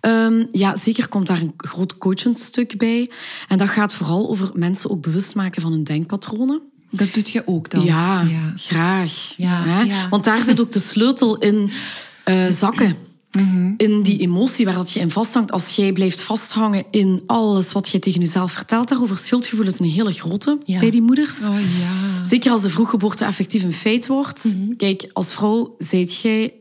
[0.00, 0.46] Ja.
[0.52, 3.10] ja, zeker komt daar een groot coachend stuk bij.
[3.48, 6.62] En dat gaat vooral over mensen ook bewust maken van hun denkpatronen.
[6.90, 7.84] Dat doet je ook dan?
[7.84, 8.52] Ja, ja.
[8.56, 9.34] graag.
[9.36, 10.08] Ja, Hè?
[10.08, 11.70] Want daar zit ook de sleutel in
[12.24, 12.96] eh, zakken.
[13.30, 13.74] Mhm.
[13.76, 15.52] In die emotie waar dat je in vasthangt.
[15.52, 19.18] Als jij blijft vasthangen in alles wat je tegen jezelf vertelt daarover.
[19.18, 20.80] Schuldgevoel is een hele grote Ja.
[20.80, 21.48] bij die moeders.
[21.48, 22.24] Oh ja.
[22.24, 24.56] Zeker als de vroeggeboorte effectief een feit wordt.
[24.76, 26.54] Kijk, als vrouw zijt jij...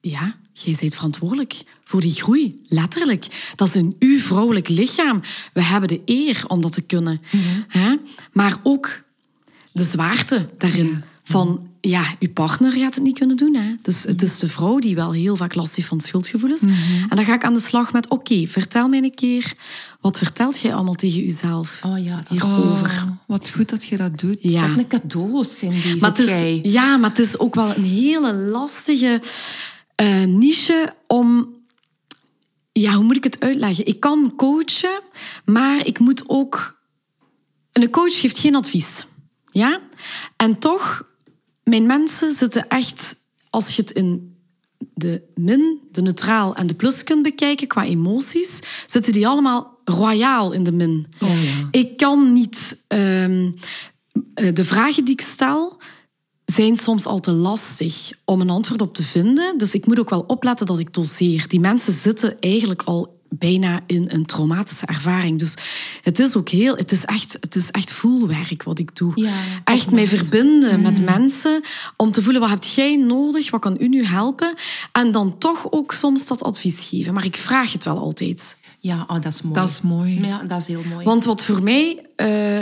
[0.00, 2.60] Ja, jij zijt verantwoordelijk voor die groei.
[2.66, 3.52] Letterlijk.
[3.56, 5.20] Dat is in uw vrouwelijk lichaam.
[5.52, 7.20] We hebben de eer om dat te kunnen.
[7.68, 7.94] Hè?
[8.32, 9.02] Maar ook
[9.76, 11.02] de zwaarte daarin.
[11.22, 13.54] Van, ja, uw partner gaat het niet kunnen doen.
[13.54, 13.74] Hè?
[13.82, 16.60] Dus het is de vrouw die wel heel vaak last heeft van schuldgevoel is.
[17.08, 19.54] En dan ga ik aan de slag met, oké, vertel mij een keer...
[20.00, 22.86] Wat vertelt jij allemaal tegen jezelf Oh ja, hierover?
[22.86, 24.36] Oh, wat goed dat je dat doet.
[24.40, 24.68] Ja.
[24.68, 26.60] Wat een cadeau, Cindy, Maar het zeg is, jij.
[26.62, 29.22] ja, maar het is ook wel een hele lastige
[29.94, 31.54] eh, niche om...
[32.72, 33.86] Ja, hoe moet ik het uitleggen?
[33.86, 35.00] Ik kan coachen,
[35.44, 36.78] maar ik moet ook...
[37.72, 39.06] Een coach geeft geen advies.
[39.56, 39.80] Ja?
[40.36, 41.06] En toch,
[41.64, 43.16] mijn mensen zitten echt...
[43.50, 44.36] Als je het in
[44.94, 50.52] de min, de neutraal en de plus kunt bekijken qua emoties, zitten die allemaal royaal
[50.52, 51.06] in de min.
[51.20, 51.68] Oh ja.
[51.70, 52.82] Ik kan niet...
[52.88, 53.50] ehm,
[54.34, 55.80] eh, de vragen die ik stel
[56.44, 59.58] zijn soms al te lastig om een antwoord op te vinden.
[59.58, 61.48] Dus ik moet ook wel opletten dat ik doseer.
[61.48, 65.38] Die mensen zitten eigenlijk al bijna in een traumatische ervaring.
[65.38, 65.54] Dus
[66.02, 66.76] het is ook heel...
[66.76, 69.12] Het is echt, het is echt voelwerk wat ik doe.
[69.14, 69.32] Ja,
[69.64, 71.62] echt mij verbinden met mensen
[71.96, 74.54] om te voelen wat hebt jij nodig, wat kan u nu helpen
[74.92, 77.14] en dan toch ook soms dat advies geven.
[77.14, 78.56] Maar ik vraag het wel altijd.
[78.80, 79.54] Ja, oh, dat is mooi.
[79.54, 80.26] Dat is mooi.
[80.26, 81.04] Ja, dat is heel mooi.
[81.04, 82.58] Want wat voor mij eh,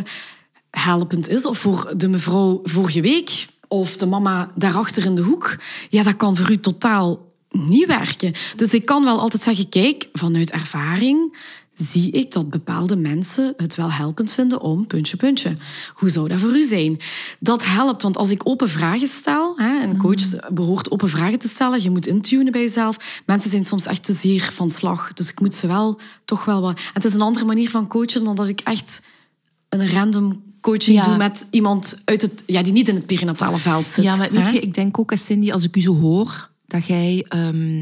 [0.71, 5.57] helpend is, of voor de mevrouw vorige week, of de mama daarachter in de hoek,
[5.89, 8.33] ja, dat kan voor u totaal niet werken.
[8.57, 11.37] Dus ik kan wel altijd zeggen, kijk, vanuit ervaring
[11.75, 15.57] zie ik dat bepaalde mensen het wel helpend vinden om puntje, puntje.
[15.95, 16.97] Hoe zou dat voor u zijn?
[17.41, 21.49] Dat helpt, want als ik open vragen stel, hè, een coach behoort open vragen te
[21.49, 23.23] stellen, je moet intunen bij jezelf.
[23.27, 26.61] Mensen zijn soms echt te zeer van slag, dus ik moet ze wel toch wel
[26.61, 26.77] wat...
[26.77, 29.03] En het is een andere manier van coachen dan dat ik echt
[29.69, 31.05] een random coaching Ja.
[31.05, 34.05] doe met iemand uit het, ja, die niet in het perinatale veld zit.
[34.05, 34.51] Ja, maar weet hè?
[34.51, 37.25] je, ik denk ook, Cindy, als ik u zo hoor, dat jij...
[37.29, 37.79] ehm,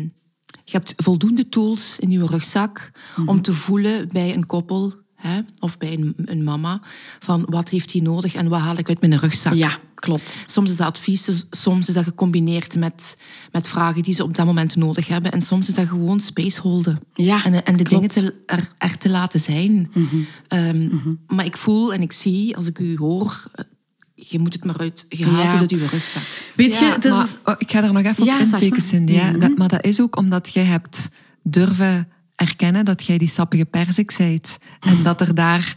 [0.65, 3.29] je hebt voldoende tools in je rugzak Mhm.
[3.29, 6.81] om te voelen bij een koppel hè, of bij een, een mama
[7.19, 9.55] van wat heeft hij nodig en wat haal ik uit mijn rugzak.
[9.55, 10.37] Ja, klopt.
[10.47, 13.17] Soms is dat advies, dus soms is dat gecombineerd met,
[13.53, 15.33] met vragen die ze op dat moment nodig hebben.
[15.33, 16.99] En soms is dat gewoon space holden.
[17.15, 18.15] Ja, en, en de klopt.
[18.15, 19.91] dingen te, er, er te laten zijn.
[20.49, 20.89] Ehm,
[21.27, 23.65] Maar ik voel en ik zie, als ik u hoor, eh,
[24.29, 25.51] je moet het maar uit, je haalt Ja.
[25.61, 26.23] het uit rugzak.
[26.57, 27.11] Weet je, Ja, is...
[27.11, 28.83] maar, oh, ik ga er nog even Ja, op inpikken.
[28.83, 29.39] Cindy.
[29.39, 31.09] Dat- maar dat is ook omdat jij hebt
[31.43, 34.59] durven erkennen dat jij die sappige perzik bent.
[34.81, 35.75] En dat er daar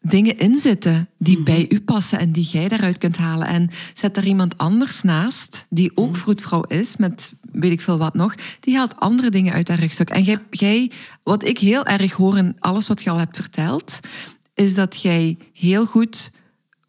[0.00, 3.46] dingen in zitten die bij u passen en die jij daaruit kunt halen.
[3.46, 8.14] En zet er iemand anders naast, die ook vroedvrouw is, met weet ik veel wat
[8.14, 10.10] nog, die haalt andere dingen uit haar rugzak.
[10.10, 10.90] En jij, jij,
[11.22, 14.00] wat ik heel erg hoor in alles wat je al hebt verteld,
[14.54, 16.32] is dat jij heel goed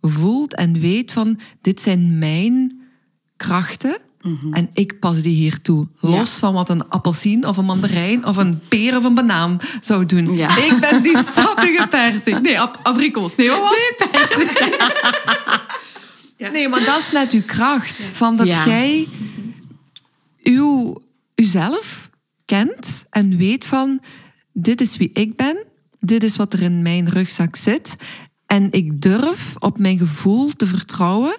[0.07, 2.81] voelt en weet van dit zijn mijn
[3.37, 3.97] krachten
[4.51, 5.87] En ik pas die hier toe.
[5.99, 10.05] Los van wat een appelsien of een mandarijn of een peer of een banaan zou
[10.05, 10.35] doen.
[10.35, 10.57] Ja.
[10.71, 12.41] Ik ben die sappige persik.
[12.41, 13.35] Nee, ap abrikoos.
[13.35, 13.77] Nee, wat was
[14.35, 14.51] het?
[16.51, 18.09] Nee, maar dat is net uw kracht.
[18.13, 19.07] Van dat jij
[20.43, 21.01] uw,
[21.35, 22.09] uzelf
[22.45, 24.01] kent en weet van...
[24.53, 25.65] Dit is wie ik ben.
[25.99, 27.95] Dit is wat er in mijn rugzak zit.
[28.53, 31.35] En ik durf op mijn gevoel te vertrouwen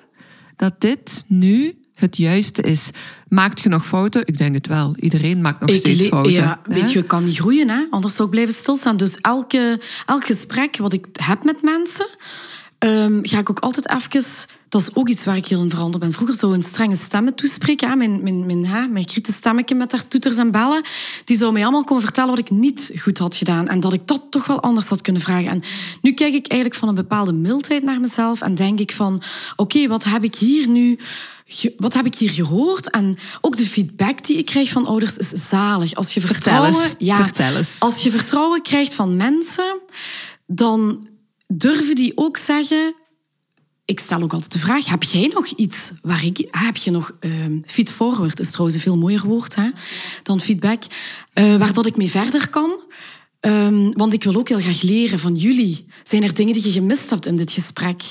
[0.56, 2.90] dat dit nu het juiste is.
[3.28, 4.26] Maakt je nog fouten?
[4.26, 4.96] Ik denk het wel.
[4.96, 6.32] Iedereen maakt nog steeds fouten.
[6.32, 6.74] Ja, hè?
[6.74, 7.86] weet je, kan niet groeien, hè?
[7.90, 8.96] anders zou ik blijven stilstaan.
[8.96, 12.06] Dus elke, elk gesprek wat ik heb met mensen,
[12.84, 14.24] ehm, ga ik ook altijd even...
[14.68, 16.12] Dat is ook iets waar ik heel in veranderd ben.
[16.12, 17.88] Vroeger zou een strenge stemmen toespreken.
[17.88, 17.96] Hè?
[17.96, 18.86] Mijn, mijn, mijn, hè?
[18.86, 20.82] mijn kritische stemmetje met haar toeters en bellen.
[21.24, 23.68] Die zou mij allemaal komen vertellen wat ik niet goed had gedaan.
[23.68, 25.50] En dat ik dat toch wel anders had kunnen vragen.
[25.50, 25.62] En
[26.00, 28.40] nu kijk ik eigenlijk van een bepaalde mildheid naar mezelf.
[28.40, 29.22] En denk ik van,
[29.56, 30.98] oké, wat heb ik hier nu...
[31.76, 32.90] Wat heb ik hier gehoord?
[32.90, 35.94] En ook de feedback die ik krijg van ouders is zalig.
[35.94, 37.76] Als je Vertel vertrouwen, eens, ja, vertel eens.
[37.78, 39.80] Als je vertrouwen krijgt van mensen,
[40.46, 41.08] dan
[41.46, 42.94] durven die ook zeggen.
[43.84, 46.48] Ik stel ook altijd de vraag: heb jij nog iets waar ik.
[46.50, 47.16] Heb je nog.
[47.20, 49.56] ehm feed forward is trouwens een veel mooier woord
[50.22, 50.82] dan feedback.
[51.32, 52.80] eh, waar dat ik mee verder kan.
[53.40, 55.86] Ehm, want ik wil ook heel graag leren van jullie.
[56.02, 58.02] Zijn er dingen die je gemist hebt in dit gesprek?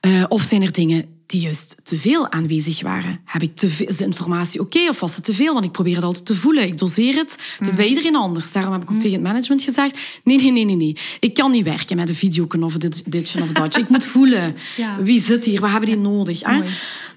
[0.00, 3.20] Eh, of zijn er dingen die juist te veel aanwezig waren?
[3.24, 5.52] Heb ik te veel, is de informatie oké of was het te veel?
[5.52, 6.62] Want ik probeer het altijd te voelen.
[6.62, 7.38] Ik doseer het.
[7.58, 8.52] Het is bij iedereen anders.
[8.52, 9.98] Daarom heb ik ook tegen het management gezegd...
[10.24, 10.96] Nee, nee, nee, nee, nee.
[11.20, 13.80] Ik kan niet werken met een video of dit, ditje of datje.
[13.80, 14.56] Ik moet voelen.
[14.76, 15.02] Ja.
[15.02, 15.60] Wie zit hier?
[15.60, 16.40] Wat hebben die nodig?
[16.40, 16.62] Hè?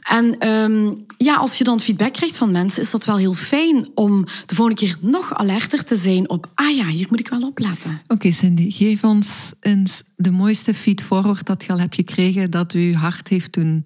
[0.08, 3.88] En ehm, ja, als je dan feedback krijgt van mensen, is dat wel heel fijn
[3.94, 6.50] om de volgende keer nog alerter te zijn op...
[6.54, 8.02] Ah ja, hier moet ik wel opletten.
[8.08, 12.72] Oké, Cindy, geef ons eens de mooiste feed forward dat je al hebt gekregen dat
[12.72, 13.86] uw hart heeft toen...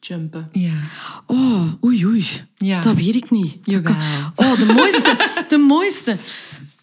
[0.00, 0.48] Jumpen.
[0.52, 0.80] Ja.
[1.26, 2.26] Oh, oei, oei.
[2.54, 2.80] Ja.
[2.80, 3.56] Dat weet ik niet.
[3.62, 3.94] Jawel.
[4.34, 5.16] Oh, de mooiste.
[5.48, 6.16] de mooiste.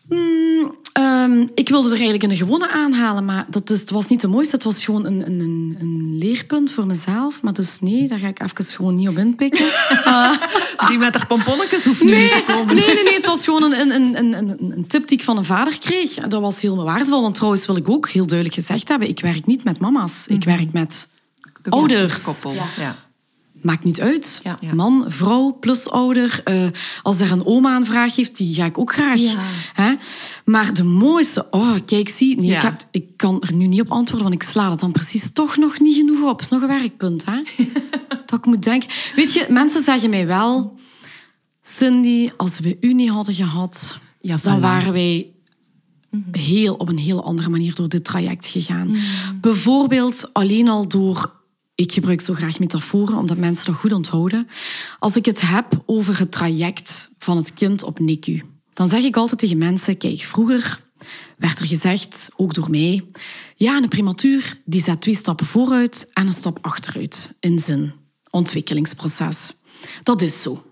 [0.08, 4.22] Hmm, ehm, ik wilde er eigenlijk een gewone aanhalen, maar dat is, het was niet
[4.22, 4.56] de mooiste.
[4.56, 7.42] Het was gewoon een, een, een, een leerpunt voor mezelf.
[7.42, 9.66] Maar dus nee, daar ga ik even gewoon niet op inpikken.
[10.88, 12.76] Die met haar pomponnetjes hoeft nu niet te komen.
[12.76, 13.14] Nee, nee, nee.
[13.14, 16.14] Het was gewoon een, een, een, een, een tip die ik van een vader kreeg.
[16.14, 17.22] Dat was heel waardevol.
[17.22, 20.26] Want trouwens wil ik ook heel duidelijk gezegd hebben, ik werk niet met mama's.
[20.28, 21.10] Ik werk met
[21.62, 22.24] De ouders.
[22.24, 22.54] koppel.
[22.54, 22.66] Ja.
[22.78, 22.96] Ja.
[23.62, 24.42] Maakt niet uit.
[24.44, 24.74] Ja.
[24.74, 26.42] Man, vrouw, plus ouder.
[26.44, 26.66] Eh,
[27.02, 29.20] als er een oma een vraag heeft, die ga ik ook graag.
[29.20, 29.40] Ja.
[29.74, 29.94] Hè?
[30.46, 31.48] Maar de mooiste...
[31.52, 32.38] Oh, kijk, zie.
[32.40, 32.56] Nee, Ja.
[32.58, 35.34] ik, heb, ik kan er nu niet op antwoorden, want ik sla dat dan precies
[35.34, 36.28] toch nog niet genoeg op.
[36.28, 37.42] Dat is nog een werkpunt, hè?
[38.26, 38.90] dat ik moet denken...
[39.16, 40.80] Weet je, mensen zeggen mij wel...
[41.64, 45.28] Cindy, als we u niet hadden gehad, Ja, dan waren wij
[46.32, 48.96] heel, op een heel andere manier door dit traject gegaan.
[49.42, 51.40] Bijvoorbeeld alleen al door...
[51.76, 54.48] Ik gebruik zo graag metaforen, omdat mensen dat goed onthouden.
[55.00, 58.44] Als ik het heb over het traject van het kind op NICU,
[58.74, 59.98] dan zeg ik altijd tegen mensen...
[59.98, 60.84] Kijk, vroeger
[61.38, 63.06] werd er gezegd, ook door mij...
[63.56, 67.94] Ja, een prematuur die zet twee stappen vooruit en een stap achteruit in zijn
[68.30, 69.54] ontwikkelingsproces.
[70.04, 70.64] Dat is zo.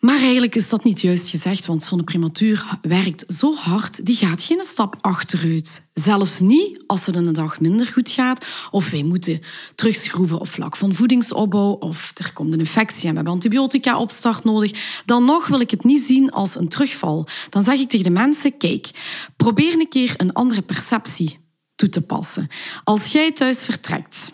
[0.00, 4.42] Maar eigenlijk is dat niet juist gezegd, want zo'n prematuur werkt zo hard, die gaat
[4.42, 5.90] geen stap achteruit.
[5.94, 9.40] Zelfs niet als het een dag minder goed gaat, of wij moeten
[9.74, 14.10] terugschroeven op vlak van voedingsopbouw, of er komt een infectie en we hebben antibiotica op
[14.10, 15.02] start nodig.
[15.04, 17.28] Dan nog wil ik het niet zien als een terugval.
[17.50, 18.90] Dan zeg ik tegen de mensen, kijk,
[19.36, 21.38] probeer een keer een andere perceptie
[21.74, 22.48] toe te passen.
[22.84, 24.32] Als jij thuis vertrekt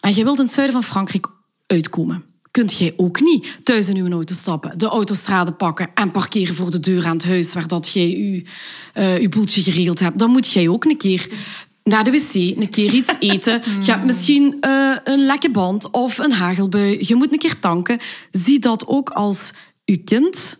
[0.00, 1.26] en je wilt in het zuiden van Frankrijk
[1.66, 6.54] uitkomen, kunt jij ook niet thuis in uw auto stappen, de autostrade pakken en parkeren
[6.54, 8.42] voor de deur aan het huis waar dat jij je,
[8.92, 10.18] eh, je boeltje geregeld hebt.
[10.18, 11.28] Dan moet jij ook een keer
[11.82, 13.62] naar de wc, een keer iets eten.
[13.80, 16.96] Je hebt misschien eh, een lekke band of een hagelbui.
[17.00, 17.98] Je moet een keer tanken.
[18.30, 19.52] Zie dat ook als
[19.84, 20.58] je kind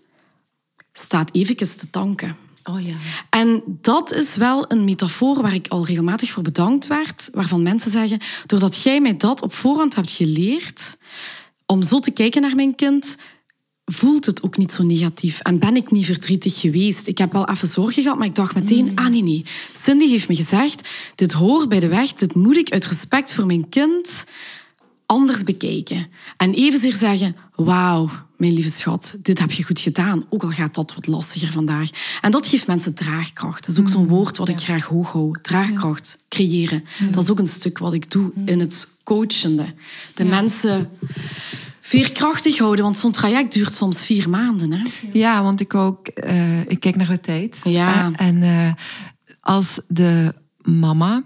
[0.92, 2.36] staat even te tanken.
[2.64, 2.96] Oh ja.
[3.30, 7.90] En dat is wel een metafoor waar ik al regelmatig voor bedankt werd, waarvan mensen
[7.90, 10.96] zeggen, doordat jij mij dat op voorhand hebt geleerd,
[11.66, 13.16] om zo te kijken naar mijn kind,
[13.84, 15.40] voelt het ook niet zo negatief.
[15.40, 17.06] En ben ik niet verdrietig geweest.
[17.06, 19.44] Ik heb wel even zorgen gehad, maar ik dacht meteen, ah nee, nee.
[19.72, 23.46] Cindy heeft me gezegd, dit hoort bij de weg, dit moet ik uit respect voor
[23.46, 24.26] mijn kind
[25.06, 26.08] anders bekijken.
[26.36, 30.24] En evenzeer zeggen, wauw, mijn lieve schat, dit heb je goed gedaan.
[30.28, 31.90] Ook al gaat dat wat lastiger vandaag.
[32.20, 33.66] En dat geeft mensen draagkracht.
[33.66, 35.38] Dat is ook zo'n woord wat ik graag hoog hou.
[35.42, 36.84] Draagkracht creëren.
[37.10, 39.74] Dat is ook een stuk wat ik doe in het coachende.
[40.14, 40.90] De mensen
[41.80, 44.72] veerkrachtig houden, want zo'n traject duurt soms vier maanden.
[44.72, 44.82] Hè?
[45.12, 47.58] Ja, want ik ook, eh, ik kijk naar de tijd.
[47.64, 48.12] Ja.
[48.12, 48.72] Eh, en eh,
[49.40, 51.22] als de mama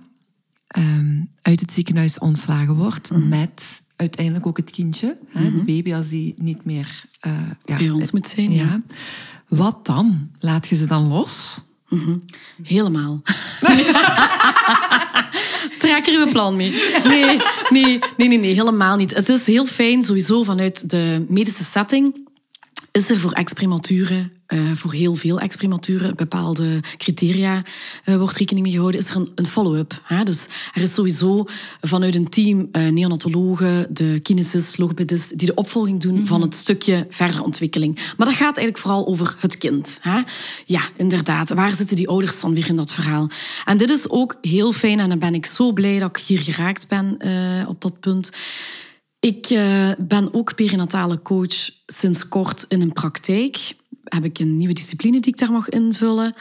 [0.69, 6.35] ehm, uit het ziekenhuis ontslagen wordt met uiteindelijk ook het kindje, de baby, als die
[6.39, 7.33] niet meer eh,
[7.65, 8.63] ja, Bij ons moet zijn, Ja.
[8.65, 8.81] ja.
[9.49, 10.31] Wat dan?
[10.39, 11.63] Laat je ze dan los?
[12.63, 13.23] Helemaal.
[15.79, 16.71] Trek er uw plan mee.
[17.05, 17.39] Nee,
[17.71, 19.15] nee, nee, nee, nee, helemaal niet.
[19.15, 22.29] Het is heel fijn, sowieso vanuit de medische setting.
[22.93, 27.63] Is er voor ex-prematuren, eh, voor heel veel ex-prematuren, bepaalde criteria
[28.05, 30.03] eh, wordt rekening mee gehouden, is er een, een follow-up.
[30.25, 31.45] Dus er is sowieso
[31.81, 37.07] vanuit een team eh, neonatologen, de kinesist, logopedist, die de opvolging doen van het stukje
[37.11, 37.95] verdere ontwikkeling.
[37.95, 39.99] Maar dat gaat eigenlijk vooral over het kind.
[40.03, 40.21] Hè.
[40.67, 41.49] Ja, inderdaad.
[41.49, 43.31] Waar zitten die ouders dan weer in dat verhaal?
[43.65, 46.41] En dit is ook heel fijn en dan ben ik zo blij dat ik hier
[46.41, 47.17] geraakt ben
[47.69, 48.33] op dat punt.
[49.21, 49.47] Ik
[49.99, 53.77] ben ook perinatale coach sinds kort in een praktijk.
[54.09, 56.35] Heb ik een nieuwe discipline die ik daar mag invullen.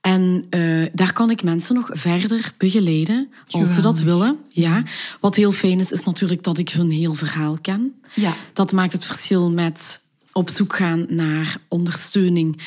[0.00, 4.38] En eh, daar kan ik mensen nog verder begeleiden, als ze dat willen.
[4.48, 4.82] Ja.
[5.20, 7.94] Wat heel fijn is, is natuurlijk dat ik hun heel verhaal ken.
[8.14, 8.34] Ja.
[8.52, 10.00] Dat maakt het verschil met
[10.32, 12.60] op zoek gaan naar ondersteuning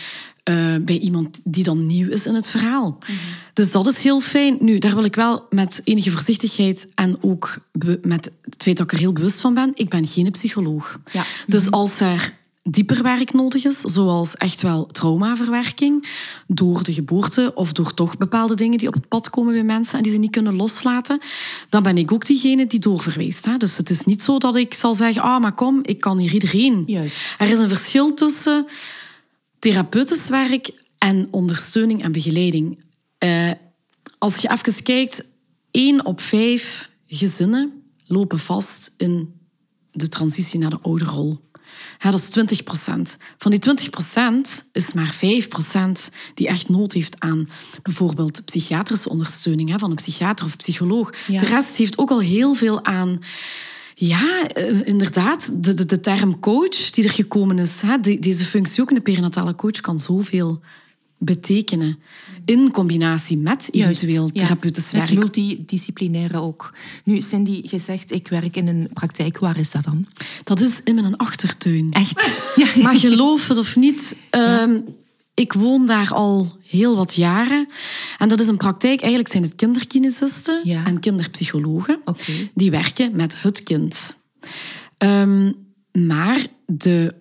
[0.45, 2.97] eh, bij iemand die dan nieuw is in het verhaal.
[3.53, 4.57] Dus dat is heel fijn.
[4.59, 7.57] Nu, daar wil ik wel met enige voorzichtigheid en ook
[8.01, 10.99] met het feit dat ik er heel bewust van ben, ik ben geen psycholoog.
[11.11, 11.25] Ja.
[11.47, 12.33] Dus als er
[12.69, 16.07] dieper werk nodig is, zoals echt wel traumaverwerking,
[16.47, 19.97] door de geboorte of door toch bepaalde dingen die op het pad komen bij mensen
[19.97, 21.19] en die ze niet kunnen loslaten,
[21.69, 23.45] dan ben ik ook diegene die doorverwijst.
[23.45, 23.57] Hè?
[23.57, 26.33] Dus het is niet zo dat ik zal zeggen, ah, maar kom, ik kan hier
[26.33, 26.83] iedereen.
[26.85, 27.35] Juist.
[27.37, 28.67] Er is een verschil tussen
[29.59, 32.83] therapeutisch werk en ondersteuning en begeleiding.
[33.17, 33.51] Eh,
[34.17, 35.25] als je even kijkt,
[35.71, 39.33] één op vijf gezinnen lopen vast in
[39.91, 41.44] de transitie naar de ouderrol.
[41.99, 43.17] Ja, dat is 20 procent.
[43.37, 47.49] Van die 20 procent is maar 5 procent die echt nood heeft aan
[47.83, 51.13] bijvoorbeeld psychiatrische ondersteuning hè, van een psychiater of psycholoog.
[51.27, 51.39] Ja.
[51.39, 53.19] De rest heeft ook al heel veel aan
[53.95, 55.63] ja, eh, inderdaad.
[55.63, 57.81] De, de, de term coach die er gekomen is.
[57.81, 60.61] Hè, die- deze functie ook in de perinatale coach kan zoveel
[61.17, 61.99] betekenen.
[62.45, 64.41] In combinatie met eventueel ja.
[64.41, 65.09] therapeutisch werk.
[65.09, 66.73] Het multidisciplinaire ook.
[67.03, 69.37] Nu, Cindy, je zegt, ik werk in een praktijk.
[69.37, 70.07] Waar is dat dan?
[70.43, 71.91] Dat is in mijn achtertuin.
[71.91, 72.23] Echt?
[72.55, 72.67] Ja.
[72.81, 74.79] Maar geloof het of niet, ehm,
[75.33, 77.67] ik woon daar al heel wat jaren.
[78.17, 80.85] En dat is een praktijk, eigenlijk zijn het kinderkinesisten Ja.
[80.85, 82.01] en kinderpsychologen.
[82.53, 84.17] Die werken met het kind.
[84.97, 85.51] Ehm,
[85.91, 87.15] maar de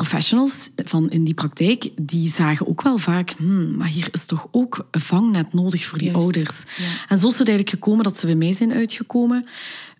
[0.00, 4.46] professionals van in die praktijk, die zagen ook wel vaak, hmm, maar hier is toch
[4.50, 6.64] ook een vangnet nodig voor die Juist, ouders.
[6.76, 6.84] ja.
[7.08, 9.46] En zo is het eigenlijk gekomen dat ze bij mij zijn uitgekomen.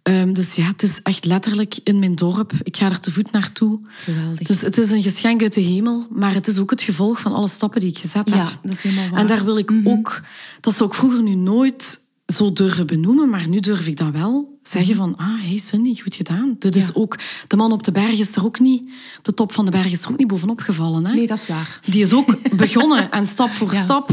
[0.03, 2.53] Ehm, dus ja, het is echt letterlijk in mijn dorp.
[2.63, 3.81] Ik ga er te voet naartoe.
[4.05, 4.47] Geweldig.
[4.47, 7.33] Dus het is een geschenk uit de hemel, maar het is ook het gevolg van
[7.33, 8.59] alle stappen die ik gezet Ja, heb.
[8.63, 9.13] dat is helemaal waar.
[9.13, 9.21] Mhm.
[9.21, 10.23] En daar wil ik ook...
[10.61, 12.01] Dat zou ik vroeger nu nooit
[12.35, 15.17] zo durven benoemen, maar nu durf ik dat wel zeggen van...
[15.17, 16.57] Ah, hey Cindy, goed gedaan.
[16.59, 16.93] Dit is Mhm.
[16.95, 17.01] Ja.
[17.03, 17.19] ook...
[17.47, 18.83] De man op de berg is er ook niet...
[19.19, 21.07] Op de top van de berg is er ook niet bovenop gevallen.
[21.07, 21.13] Hè?
[21.15, 21.79] Nee, dat is waar.
[21.85, 23.75] Die is ook begonnen en stap voor Ja.
[23.75, 23.83] Mhm.
[23.85, 24.11] stap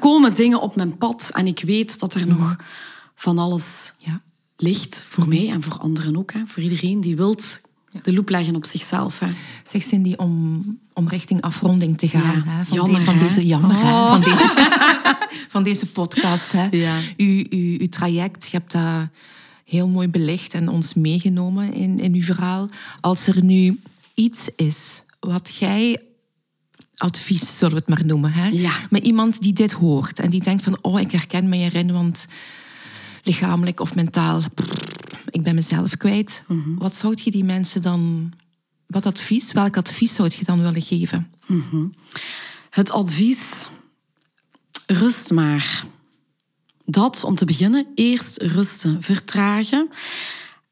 [0.00, 1.30] komen dingen op mijn pad.
[1.34, 2.56] En ik weet dat er nog
[3.14, 4.20] van alles Ja.
[4.56, 6.32] ligt, voor mij en voor anderen ook.
[6.32, 6.40] Hè?
[6.46, 7.60] Voor iedereen die wilt
[8.02, 9.18] de loep leggen op zichzelf.
[9.18, 9.26] Hè?
[9.68, 12.22] Zeg Cindy, om, om richting afronding te gaan.
[12.44, 14.52] Ja, hè, van, jammer, de- van deze jammer, hè, van, deze,
[15.48, 16.52] van deze podcast.
[16.52, 16.66] Hè.
[16.70, 16.98] Ja.
[17.16, 19.08] Uw, uw, uw traject, je hebt dat
[19.64, 22.68] heel mooi belicht en ons meegenomen in, in uw verhaal.
[23.00, 23.80] Als er nu
[24.14, 26.02] iets is wat jij
[26.96, 28.32] advies, zullen we het maar noemen.
[28.32, 28.48] Hè?
[28.48, 28.72] Ja.
[28.90, 32.26] Maar iemand die dit hoort en die denkt van, oh, ik herken me erin, want
[33.22, 34.82] lichamelijk of mentaal, brrr,
[35.30, 36.44] ik ben mezelf kwijt.
[36.78, 38.32] Wat zou je die mensen dan,
[38.86, 41.30] wat advies, welk advies zou je dan willen geven?
[42.70, 43.68] Het advies,
[44.86, 45.86] rust maar.
[46.84, 49.88] Dat om te beginnen, eerst rusten, vertragen.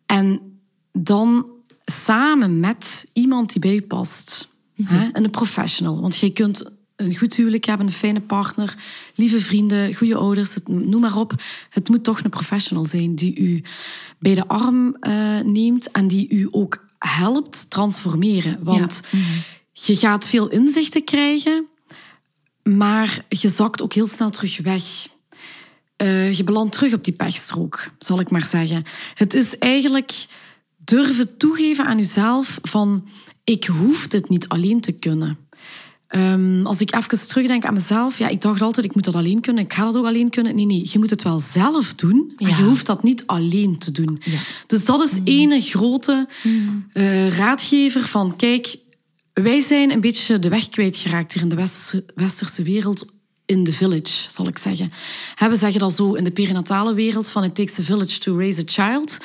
[0.06, 0.40] En
[0.92, 1.46] dan
[1.84, 4.48] samen met iemand die bij je past.
[4.84, 6.00] hè, Een professional.
[6.00, 8.76] Want je kunt een goed huwelijk hebben, een fijne partner,
[9.14, 11.42] lieve vrienden, goede ouders, het, noem maar op.
[11.70, 13.62] Het moet toch een professional zijn die u
[14.18, 18.58] bij de arm eh, neemt en die u ook helpt transformeren.
[18.62, 19.02] Want
[19.72, 21.66] je gaat veel inzichten krijgen,
[22.64, 24.82] maar je zakt ook heel snel terug weg.
[25.96, 28.84] Eh, je belandt terug op die pechstrook, zal ik maar zeggen.
[29.14, 30.26] Het is eigenlijk
[30.76, 33.08] durven toegeven aan jezelf van
[33.44, 35.38] ik hoef dit niet alleen te kunnen.
[36.08, 39.40] Ehm, als ik even terugdenk aan mezelf, ja, ik dacht altijd ik moet dat alleen
[39.40, 40.54] kunnen, ik ga dat ook alleen kunnen.
[40.54, 42.56] Nee, nee, je moet het wel zelf doen, maar Ja.
[42.56, 44.20] je hoeft dat niet alleen te doen.
[44.24, 44.38] Ja.
[44.66, 46.28] Dus dat is ene grote
[46.92, 48.76] eh, raadgever van kijk,
[49.34, 51.66] wij zijn een beetje de weg kwijtgeraakt hier in de
[52.14, 53.12] westerse, wereld.
[53.46, 54.92] In the village, zal ik zeggen.
[55.38, 58.60] We zeggen dat zo in de perinatale wereld van it takes a village to raise
[58.60, 59.18] a child.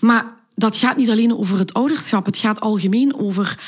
[0.00, 2.26] Maar dat gaat niet alleen over het ouderschap.
[2.26, 3.58] Het gaat algemeen over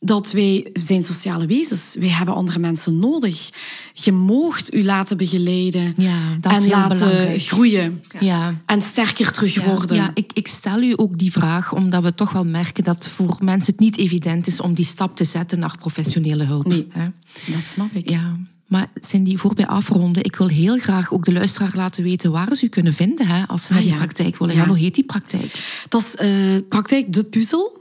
[0.00, 1.96] dat wij zijn sociale wezens.
[1.98, 3.50] Wij hebben andere mensen nodig.
[3.92, 7.42] Je moogt u laten begeleiden Ja, dat is en heel laten belangrijk.
[7.42, 8.02] groeien.
[8.20, 8.54] Ja.
[8.66, 9.96] En sterker terug Ja, worden.
[9.96, 13.36] Ja, ik, ik stel u ook die vraag omdat we toch wel merken dat voor
[13.40, 16.66] mensen het niet evident is om die stap te zetten naar professionele hulp.
[16.66, 16.86] Nee.
[16.90, 17.06] Hè?
[17.46, 18.08] Dat snap ik.
[18.10, 18.36] Ja,
[18.66, 22.54] maar Cindy, voor bij afronden, ik wil heel graag ook de luisteraar laten weten waar
[22.54, 24.00] ze u kunnen vinden hè, als ze naar Ah, die ja.
[24.02, 24.66] praktijk willen Ja.
[24.66, 25.82] Hoe heet die praktijk?
[25.88, 26.30] Dat is eh,
[26.68, 27.76] praktijk De Puzzel.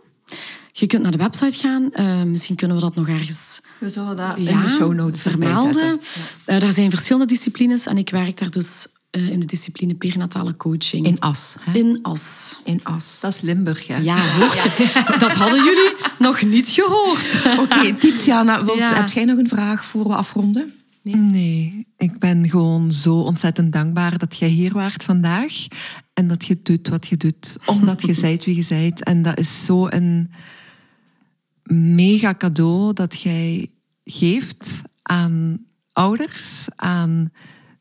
[0.79, 1.91] Je kunt naar de website gaan.
[1.93, 4.63] Eh, misschien kunnen we dat nog ergens We zullen dat ja,
[5.11, 5.99] vermelden.
[6.45, 10.55] Eh, daar zijn verschillende disciplines en ik werk daar dus eh, in de discipline perinatale
[10.55, 11.05] coaching.
[11.05, 11.55] In As.
[11.59, 11.79] Hè?
[11.79, 12.57] In As.
[12.63, 13.19] In As.
[13.19, 13.97] Dat is Limburg, hè?
[13.97, 14.91] Ja, hoor je?
[15.19, 17.41] Dat hadden jullie nog niet gehoord.
[17.63, 18.95] Oké, Tiziana, wilt, Ja.
[18.95, 20.73] heb jij nog een vraag voor we afronden?
[21.01, 25.67] Nee, ik ben gewoon zo ontzettend dankbaar dat jij hier waart vandaag.
[26.13, 27.57] En dat je doet wat je doet.
[27.65, 29.03] Omdat je zijt wie je zijt.
[29.03, 30.31] En dat is zo een
[31.73, 33.71] mega cadeau dat jij
[34.03, 35.59] geeft aan
[35.91, 37.31] ouders, aan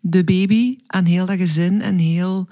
[0.00, 1.80] de baby, aan heel dat gezin.
[1.80, 2.48] En heel...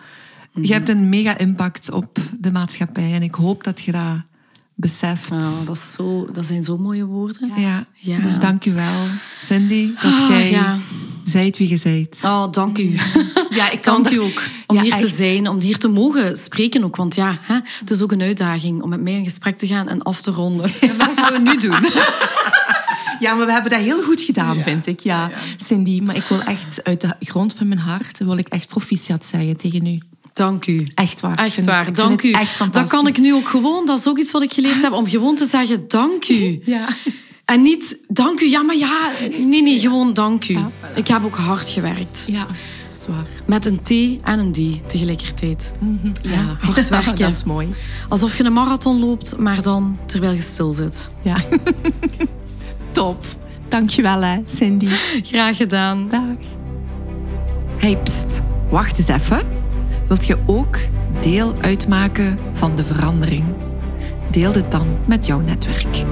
[0.61, 3.13] Je hebt een mega impact op de maatschappij.
[3.15, 4.23] En ik hoop dat je dat
[4.75, 5.31] beseft.
[5.31, 7.53] Nou, dat, is zo, dat zijn zo mooie woorden.
[7.61, 8.19] Ja, Ja.
[8.21, 9.07] dus dank u wel,
[9.39, 10.79] Cindy, dat Ah, jij ja.
[11.25, 12.17] Zijt wie je zijt.
[12.23, 12.95] Oh, dank u.
[13.51, 14.43] Ja, ik kan Dank u ook.
[14.67, 16.97] Om Ja, hier te zijn, om hier te mogen spreken ook.
[16.97, 19.89] Want ja, hè, het is ook een uitdaging om met mij in gesprek te gaan
[19.89, 20.71] en af te ronden.
[20.99, 21.79] Maar dat gaan we nu doen.
[23.21, 25.01] Ja, maar we hebben dat heel goed gedaan, vind ik.
[25.01, 25.31] Ja,
[25.65, 29.25] Cindy, maar ik wil echt uit de grond van mijn hart wil ik echt proficiat
[29.27, 29.99] zeggen tegen u.
[30.33, 30.87] Dank u.
[30.95, 31.39] Echt waar.
[31.39, 32.31] Echt het- waar, dank u.
[32.31, 33.87] Echt dat kan ik nu ook gewoon.
[33.87, 36.61] Dat is ook iets wat ik geleerd heb, om gewoon te zeggen dank u.
[36.65, 36.89] Ja.
[37.45, 39.11] En niet dank u, ja, maar ja.
[39.31, 40.59] Nee, nee, gewoon dank u.
[40.95, 42.25] Ik heb ook hard gewerkt.
[42.27, 42.47] Ja,
[42.91, 43.27] dat is waar.
[43.47, 43.91] Met een T
[44.23, 45.73] en een D tegelijkertijd.
[46.23, 47.17] Ja, hard werken.
[47.25, 47.69] dat is mooi.
[48.09, 51.09] Alsof je een marathon loopt, maar dan terwijl je stil zit.
[51.23, 51.37] Ja.
[52.93, 53.25] Top.
[53.69, 54.89] Dankjewel, hè, Cindy.
[55.23, 56.09] Graag gedaan.
[56.09, 56.37] Dag.
[57.77, 59.47] Hey, pst, wacht eens even.
[60.09, 60.79] Wilt je ook
[61.21, 63.45] deel uitmaken van de verandering?
[64.31, 66.05] Deel dit dan met jouw netwerk.